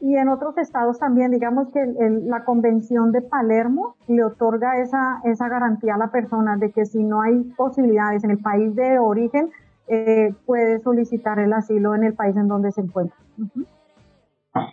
Y 0.00 0.16
en 0.16 0.28
otros 0.28 0.58
estados 0.58 0.98
también, 0.98 1.30
digamos 1.30 1.68
que 1.68 1.80
la 2.26 2.44
convención 2.44 3.12
de 3.12 3.22
Palermo 3.22 3.94
le 4.08 4.24
otorga 4.24 4.80
esa, 4.80 5.20
esa 5.24 5.48
garantía 5.48 5.94
a 5.94 5.98
la 5.98 6.10
persona 6.10 6.56
de 6.56 6.72
que 6.72 6.84
si 6.84 7.02
no 7.02 7.22
hay 7.22 7.42
posibilidades 7.56 8.24
en 8.24 8.30
el 8.30 8.38
país 8.38 8.74
de 8.74 8.98
origen, 8.98 9.50
eh, 9.86 10.34
puede 10.46 10.80
solicitar 10.80 11.38
el 11.38 11.52
asilo 11.52 11.94
en 11.94 12.04
el 12.04 12.14
país 12.14 12.36
en 12.36 12.48
donde 12.48 12.72
se 12.72 12.80
encuentra. 12.80 13.16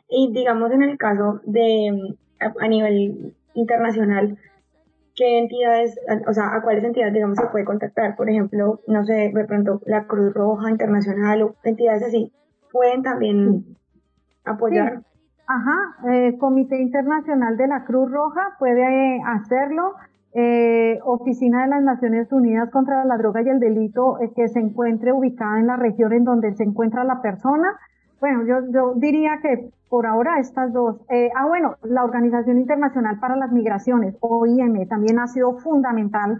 Y 0.09 0.31
digamos 0.31 0.71
en 0.71 0.83
el 0.83 0.97
caso 0.97 1.41
de 1.45 2.15
a 2.39 2.67
nivel 2.67 3.35
internacional, 3.53 4.37
¿qué 5.21 5.37
entidades, 5.37 5.99
o 6.27 6.33
sea, 6.33 6.55
a 6.55 6.63
cuáles 6.63 6.83
entidades, 6.83 7.13
digamos, 7.13 7.37
se 7.37 7.45
puede 7.45 7.63
contactar? 7.63 8.15
Por 8.15 8.27
ejemplo, 8.27 8.79
no 8.87 9.05
sé, 9.05 9.31
de 9.31 9.45
pronto 9.45 9.79
la 9.85 10.07
Cruz 10.07 10.33
Roja 10.33 10.71
Internacional 10.71 11.43
o 11.43 11.55
entidades 11.63 12.01
así, 12.01 12.33
pueden 12.71 13.03
también 13.03 13.77
apoyar. 14.43 15.03
Ajá, 15.45 16.11
el 16.11 16.39
Comité 16.39 16.81
Internacional 16.81 17.55
de 17.55 17.67
la 17.67 17.83
Cruz 17.83 18.09
Roja 18.09 18.55
puede 18.57 18.81
eh, 18.81 19.21
hacerlo. 19.23 19.93
Eh, 20.33 20.97
Oficina 21.03 21.63
de 21.63 21.67
las 21.67 21.83
Naciones 21.83 22.31
Unidas 22.31 22.71
contra 22.71 23.05
la 23.05 23.17
Droga 23.17 23.43
y 23.43 23.49
el 23.49 23.59
Delito 23.59 24.19
eh, 24.21 24.31
que 24.35 24.47
se 24.47 24.59
encuentre 24.59 25.11
ubicada 25.11 25.59
en 25.59 25.67
la 25.67 25.75
región 25.75 26.13
en 26.13 26.23
donde 26.23 26.55
se 26.55 26.63
encuentra 26.63 27.03
la 27.03 27.21
persona. 27.21 27.77
Bueno, 28.21 28.45
yo, 28.45 28.71
yo 28.71 28.93
diría 28.95 29.39
que 29.41 29.71
por 29.89 30.05
ahora 30.05 30.39
estas 30.39 30.71
dos. 30.71 31.01
ah, 31.35 31.45
bueno, 31.47 31.75
la 31.83 32.05
Organización 32.05 32.59
Internacional 32.59 33.19
para 33.19 33.35
las 33.35 33.51
Migraciones, 33.51 34.15
OIM, 34.21 34.87
también 34.87 35.19
ha 35.19 35.27
sido 35.27 35.57
fundamental 35.57 36.37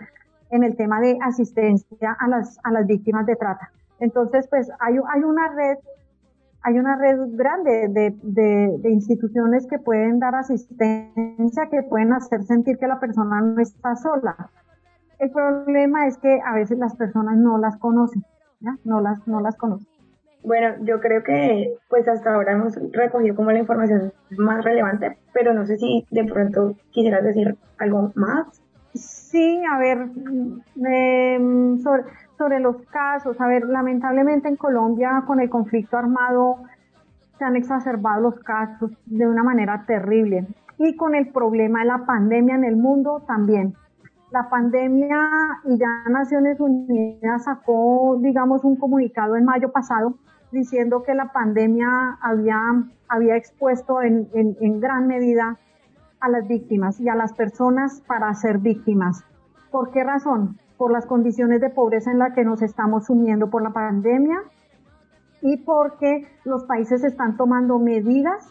en 0.52 0.64
el 0.64 0.78
tema 0.78 1.02
de 1.02 1.18
asistencia 1.22 2.16
a 2.20 2.28
las, 2.28 2.60
a 2.64 2.72
las 2.72 2.86
víctimas 2.86 3.26
de 3.26 3.36
trata. 3.36 3.72
Entonces, 4.00 4.48
pues 4.48 4.70
hay, 4.80 4.96
hay 5.14 5.24
una 5.24 5.54
red 5.54 5.78
hay 6.64 6.78
una 6.78 6.96
red 6.96 7.18
grande 7.32 7.88
de, 7.90 8.16
de, 8.22 8.92
instituciones 8.92 9.66
que 9.66 9.80
pueden 9.80 10.20
dar 10.20 10.36
asistencia, 10.36 11.70
que 11.72 11.82
pueden 11.82 12.14
hacer 12.14 12.44
sentir 12.44 12.78
que 12.78 12.88
la 12.88 13.00
persona 13.00 13.42
no 13.42 13.60
está 13.60 13.96
sola. 13.96 14.52
El 15.18 15.32
problema 15.32 16.06
es 16.06 16.20
que 16.20 16.40
a 16.46 16.54
veces 16.54 16.78
las 16.78 16.96
personas 16.96 17.36
no 17.38 17.58
las 17.58 17.78
conocen. 17.78 18.24
No 18.84 19.02
las, 19.02 19.28
no 19.28 19.42
las 19.42 19.56
conocen. 19.56 19.91
Bueno, 20.44 20.76
yo 20.82 21.00
creo 21.00 21.24
que 21.24 21.78
pues 21.88 22.08
hasta 22.08 22.34
ahora 22.34 22.54
hemos 22.54 22.76
recogido 22.92 23.36
como 23.36 23.52
la 23.52 23.60
información 23.60 24.12
más 24.38 24.64
relevante, 24.64 25.18
pero 25.34 25.54
no 25.54 25.66
sé 25.66 25.78
si 25.78 26.06
de 26.10 26.24
pronto 26.26 26.76
quisieras 26.92 27.24
decir 27.24 27.56
algo 27.78 28.12
más. 28.16 28.62
Sí, 28.94 29.64
a 29.72 29.78
ver, 29.78 30.10
eh, 30.88 31.78
sobre, 31.84 32.04
sobre 32.38 32.60
los 32.60 32.82
casos. 32.88 33.40
A 33.40 33.48
ver, 33.48 33.66
lamentablemente 33.66 34.50
en 34.50 34.56
Colombia 34.56 35.24
con 35.28 35.40
el 35.40 35.50
conflicto 35.50 35.98
armado 35.98 36.58
se 37.38 37.46
han 37.46 37.56
exacerbado 37.56 38.22
los 38.22 38.40
casos 38.40 38.92
de 39.06 39.28
una 39.28 39.44
manera 39.44 39.86
terrible. 39.88 40.48
Y 40.78 40.96
con 40.96 41.14
el 41.14 41.30
problema 41.30 41.80
de 41.80 41.86
la 41.86 42.06
pandemia 42.06 42.56
en 42.56 42.64
el 42.64 42.76
mundo 42.76 43.24
también. 43.28 43.76
La 44.32 44.50
pandemia 44.50 45.30
y 45.66 45.78
ya 45.78 46.04
Naciones 46.10 46.60
Unidas 46.60 47.44
sacó, 47.44 48.18
digamos, 48.22 48.64
un 48.64 48.76
comunicado 48.76 49.36
en 49.36 49.46
mayo 49.46 49.72
pasado 49.72 50.16
diciendo 50.52 51.04
que 51.04 51.16
la 51.16 51.32
pandemia 51.32 52.18
había, 52.22 52.60
había 53.08 53.36
expuesto 53.36 54.02
en, 54.02 54.30
en, 54.34 54.80
gran 54.80 55.08
medida 55.08 55.58
a 56.20 56.30
las 56.30 56.48
víctimas 56.48 57.00
y 57.00 57.10
a 57.10 57.16
las 57.16 57.34
personas 57.34 58.02
para 58.08 58.34
ser 58.34 58.60
víctimas. 58.60 59.24
¿Por 59.72 59.92
qué 59.92 60.04
razón? 60.04 60.58
por 60.82 60.92
las 60.92 61.06
condiciones 61.06 61.62
de 61.62 61.70
pobreza 61.70 62.10
en 62.10 62.18
las 62.18 62.34
que 62.34 62.44
nos 62.44 62.64
estamos 62.64 63.06
sumiendo 63.06 63.52
por 63.52 63.62
la 63.62 63.70
pandemia 63.70 64.42
y 65.44 65.58
porque 65.58 66.28
los 66.44 66.64
países 66.64 67.04
están 67.04 67.38
tomando 67.38 67.78
medidas 67.78 68.50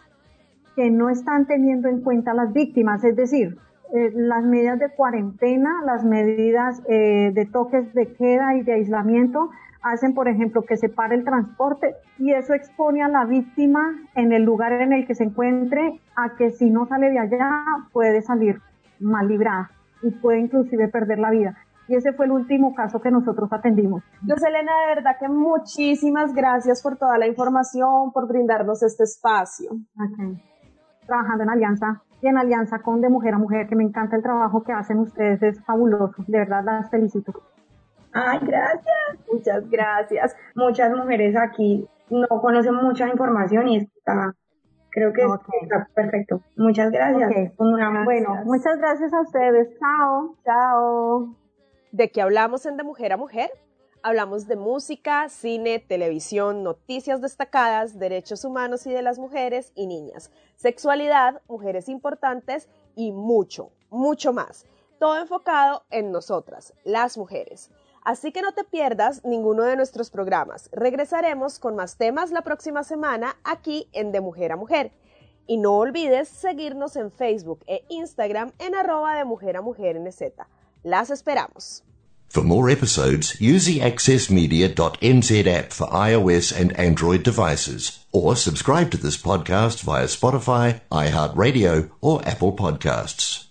que 0.77 0.89
no 0.91 1.09
están 1.09 1.45
teniendo 1.45 1.89
en 1.89 1.99
cuenta 1.99 2.33
las 2.33 2.53
víctimas, 2.53 3.03
es 3.03 3.17
decir, 3.17 3.57
eh, 3.93 4.13
las 4.15 4.45
medidas 4.45 4.79
de 4.79 4.87
cuarentena, 4.91 5.81
las 5.85 6.05
medidas 6.05 6.81
eh, 6.87 7.31
de 7.33 7.45
toques 7.47 7.93
de 7.93 8.13
queda 8.13 8.55
y 8.55 8.61
de 8.63 8.75
aislamiento 8.75 9.49
hacen, 9.81 10.13
por 10.13 10.27
ejemplo, 10.27 10.63
que 10.63 10.77
se 10.77 10.89
pare 10.89 11.15
el 11.15 11.23
transporte 11.23 11.95
y 12.17 12.33
eso 12.33 12.53
expone 12.53 13.01
a 13.01 13.07
la 13.07 13.25
víctima 13.25 13.95
en 14.15 14.31
el 14.31 14.43
lugar 14.43 14.73
en 14.73 14.93
el 14.93 15.07
que 15.07 15.15
se 15.15 15.23
encuentre 15.23 15.99
a 16.15 16.35
que 16.35 16.51
si 16.51 16.69
no 16.69 16.85
sale 16.87 17.09
de 17.09 17.19
allá 17.19 17.65
puede 17.91 18.21
salir 18.21 18.61
mal 18.99 19.27
librada 19.27 19.71
y 20.03 20.11
puede 20.11 20.39
inclusive 20.39 20.87
perder 20.87 21.19
la 21.19 21.31
vida 21.31 21.57
y 21.91 21.95
ese 21.95 22.13
fue 22.13 22.25
el 22.25 22.31
último 22.31 22.73
caso 22.73 23.01
que 23.01 23.11
nosotros 23.11 23.51
atendimos. 23.51 24.01
Elena, 24.47 24.71
de 24.87 24.95
verdad 24.95 25.17
que 25.19 25.27
muchísimas 25.27 26.33
gracias 26.33 26.81
por 26.81 26.95
toda 26.95 27.17
la 27.17 27.27
información, 27.27 28.13
por 28.13 28.29
brindarnos 28.29 28.81
este 28.81 29.03
espacio. 29.03 29.71
Trabajando 31.05 31.43
en 31.43 31.49
alianza 31.49 32.01
y 32.21 32.27
en 32.27 32.37
alianza 32.37 32.79
con 32.79 33.01
De 33.01 33.09
Mujer 33.09 33.33
a 33.33 33.39
Mujer, 33.39 33.67
que 33.67 33.75
me 33.75 33.83
encanta 33.83 34.15
el 34.15 34.23
trabajo 34.23 34.63
que 34.63 34.71
hacen 34.71 34.99
ustedes, 34.99 35.43
es 35.43 35.61
fabuloso, 35.65 36.23
de 36.27 36.37
verdad 36.37 36.63
las 36.63 36.89
felicito. 36.89 37.33
Ay, 38.13 38.39
gracias, 38.41 39.19
muchas 39.31 39.69
gracias. 39.69 40.35
Muchas 40.55 40.95
mujeres 40.95 41.35
aquí 41.35 41.87
no 42.09 42.27
conocen 42.27 42.75
mucha 42.75 43.07
información 43.07 43.67
y 43.69 43.77
está 43.77 44.35
creo 44.91 45.13
que 45.13 45.21
está 45.61 45.87
perfecto. 45.95 46.41
Muchas 46.57 46.91
gracias. 46.91 47.31
Bueno, 47.57 48.43
muchas 48.45 48.77
gracias 48.77 49.13
a 49.13 49.21
ustedes. 49.21 49.69
Chao. 49.79 50.35
Chao. 50.43 51.35
¿De 51.91 52.11
qué 52.11 52.21
hablamos 52.21 52.65
en 52.65 52.77
De 52.77 52.83
Mujer 52.83 53.13
a 53.13 53.17
Mujer? 53.17 53.49
Hablamos 54.03 54.47
de 54.47 54.55
música, 54.55 55.29
cine, 55.29 55.79
televisión, 55.79 56.63
noticias 56.63 57.21
destacadas, 57.21 57.99
derechos 57.99 58.43
humanos 58.43 58.87
y 58.87 58.91
de 58.91 59.03
las 59.03 59.19
mujeres 59.19 59.71
y 59.75 59.85
niñas, 59.85 60.31
sexualidad, 60.55 61.41
mujeres 61.47 61.87
importantes 61.87 62.67
y 62.95 63.11
mucho, 63.11 63.71
mucho 63.91 64.33
más. 64.33 64.65
Todo 64.99 65.19
enfocado 65.19 65.83
en 65.91 66.11
nosotras, 66.11 66.73
las 66.83 67.15
mujeres. 67.15 67.69
Así 68.03 68.31
que 68.31 68.41
no 68.41 68.51
te 68.51 68.63
pierdas 68.63 69.23
ninguno 69.23 69.63
de 69.63 69.75
nuestros 69.75 70.09
programas. 70.09 70.69
Regresaremos 70.71 71.59
con 71.59 71.75
más 71.75 71.97
temas 71.97 72.31
la 72.31 72.41
próxima 72.41 72.83
semana 72.83 73.37
aquí 73.43 73.87
en 73.93 74.11
De 74.11 74.21
Mujer 74.21 74.51
a 74.51 74.55
Mujer. 74.55 74.91
Y 75.45 75.57
no 75.57 75.77
olvides 75.77 76.27
seguirnos 76.27 76.95
en 76.95 77.11
Facebook 77.11 77.63
e 77.67 77.85
Instagram 77.89 78.53
en 78.57 78.73
arroba 78.73 79.15
de 79.15 79.25
Mujer 79.25 79.57
a 79.57 79.61
Mujer 79.61 79.99
NZ. 79.99 80.33
Las 80.83 81.11
esperamos. 81.11 81.83
For 82.29 82.43
more 82.43 82.69
episodes, 82.69 83.41
use 83.41 83.65
the 83.65 83.81
for 85.73 85.87
iOS 85.87 86.53
and 86.53 86.71
Android 86.79 87.23
devices, 87.23 88.05
or 88.13 88.37
subscribe 88.37 88.89
to 88.91 88.97
this 88.97 89.17
podcast 89.17 89.83
via 89.83 90.05
Spotify, 90.05 90.79
iHeartRadio, 90.89 91.91
or 91.99 92.21
Apple 92.25 92.53
Podcasts. 92.53 93.50